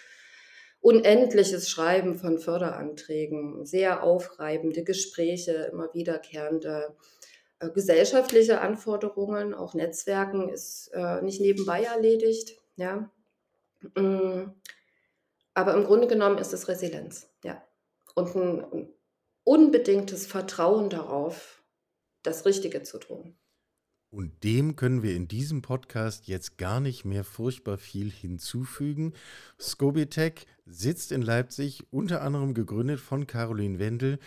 unendliches 0.81 1.71
Schreiben 1.71 2.15
von 2.15 2.39
Förderanträgen, 2.39 3.65
sehr 3.65 4.03
aufreibende 4.03 4.85
Gespräche, 4.85 5.71
immer 5.73 5.89
wiederkehrende 5.95 6.95
äh, 7.59 7.71
gesellschaftliche 7.71 8.61
Anforderungen, 8.61 9.55
auch 9.55 9.73
Netzwerken 9.73 10.51
ist 10.51 10.91
äh, 10.93 11.23
nicht 11.23 11.41
nebenbei 11.41 11.85
erledigt. 11.85 12.59
Ja. 12.77 13.11
Mm. 13.97 14.53
Aber 15.55 15.75
im 15.75 15.85
Grunde 15.85 16.07
genommen 16.07 16.37
ist 16.39 16.53
es 16.53 16.69
Resilienz, 16.69 17.31
ja. 17.45 17.63
Und 18.15 18.35
ein 18.35 18.93
unbedingtes 19.45 20.27
Vertrauen 20.27 20.91
darauf, 20.91 21.64
das 22.25 22.45
Richtige 22.45 22.83
zu 22.83 22.99
tun. 22.99 23.37
Und 24.11 24.45
dem 24.45 24.77
können 24.77 25.03
wir 25.03 25.17
in 25.17 25.27
diesem 25.27 25.61
Podcast 25.61 26.29
jetzt 26.29 26.57
gar 26.57 26.79
nicht 26.79 27.05
mehr 27.05 27.25
furchtbar 27.25 27.79
viel 27.79 28.13
hinzufügen. 28.13 29.13
Scobitech 29.61 30.47
sitzt 30.67 31.11
in 31.11 31.21
Leipzig, 31.21 31.83
unter 31.91 32.23
anderem 32.23 32.55
gegründet 32.55 33.01
von 33.01 33.27
Caroline 33.27 33.81
Wendel, 33.81 34.21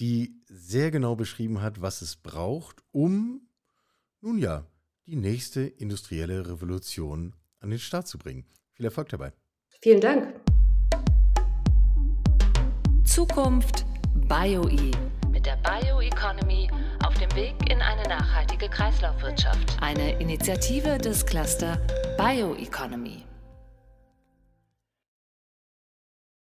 die 0.00 0.40
sehr 0.46 0.90
genau 0.90 1.14
beschrieben 1.14 1.60
hat, 1.60 1.82
was 1.82 2.00
es 2.00 2.16
braucht, 2.16 2.82
um, 2.90 3.46
nun 4.22 4.38
ja, 4.38 4.66
die 5.06 5.16
nächste 5.16 5.60
industrielle 5.60 6.48
Revolution 6.48 7.34
an 7.60 7.70
den 7.70 7.78
Start 7.78 8.08
zu 8.08 8.16
bringen. 8.16 8.46
Viel 8.72 8.86
Erfolg 8.86 9.10
dabei. 9.10 9.32
Vielen 9.82 10.00
Dank. 10.00 10.40
Zukunft 13.04 13.84
BioE 14.28 14.90
der 15.46 15.56
Bioeconomy 15.58 16.68
auf 17.06 17.14
dem 17.14 17.32
Weg 17.36 17.54
in 17.70 17.80
eine 17.80 18.02
nachhaltige 18.08 18.68
Kreislaufwirtschaft. 18.68 19.76
Eine 19.80 20.18
Initiative 20.18 20.98
des 20.98 21.24
Cluster 21.24 21.78
Bioeconomy. 22.18 23.22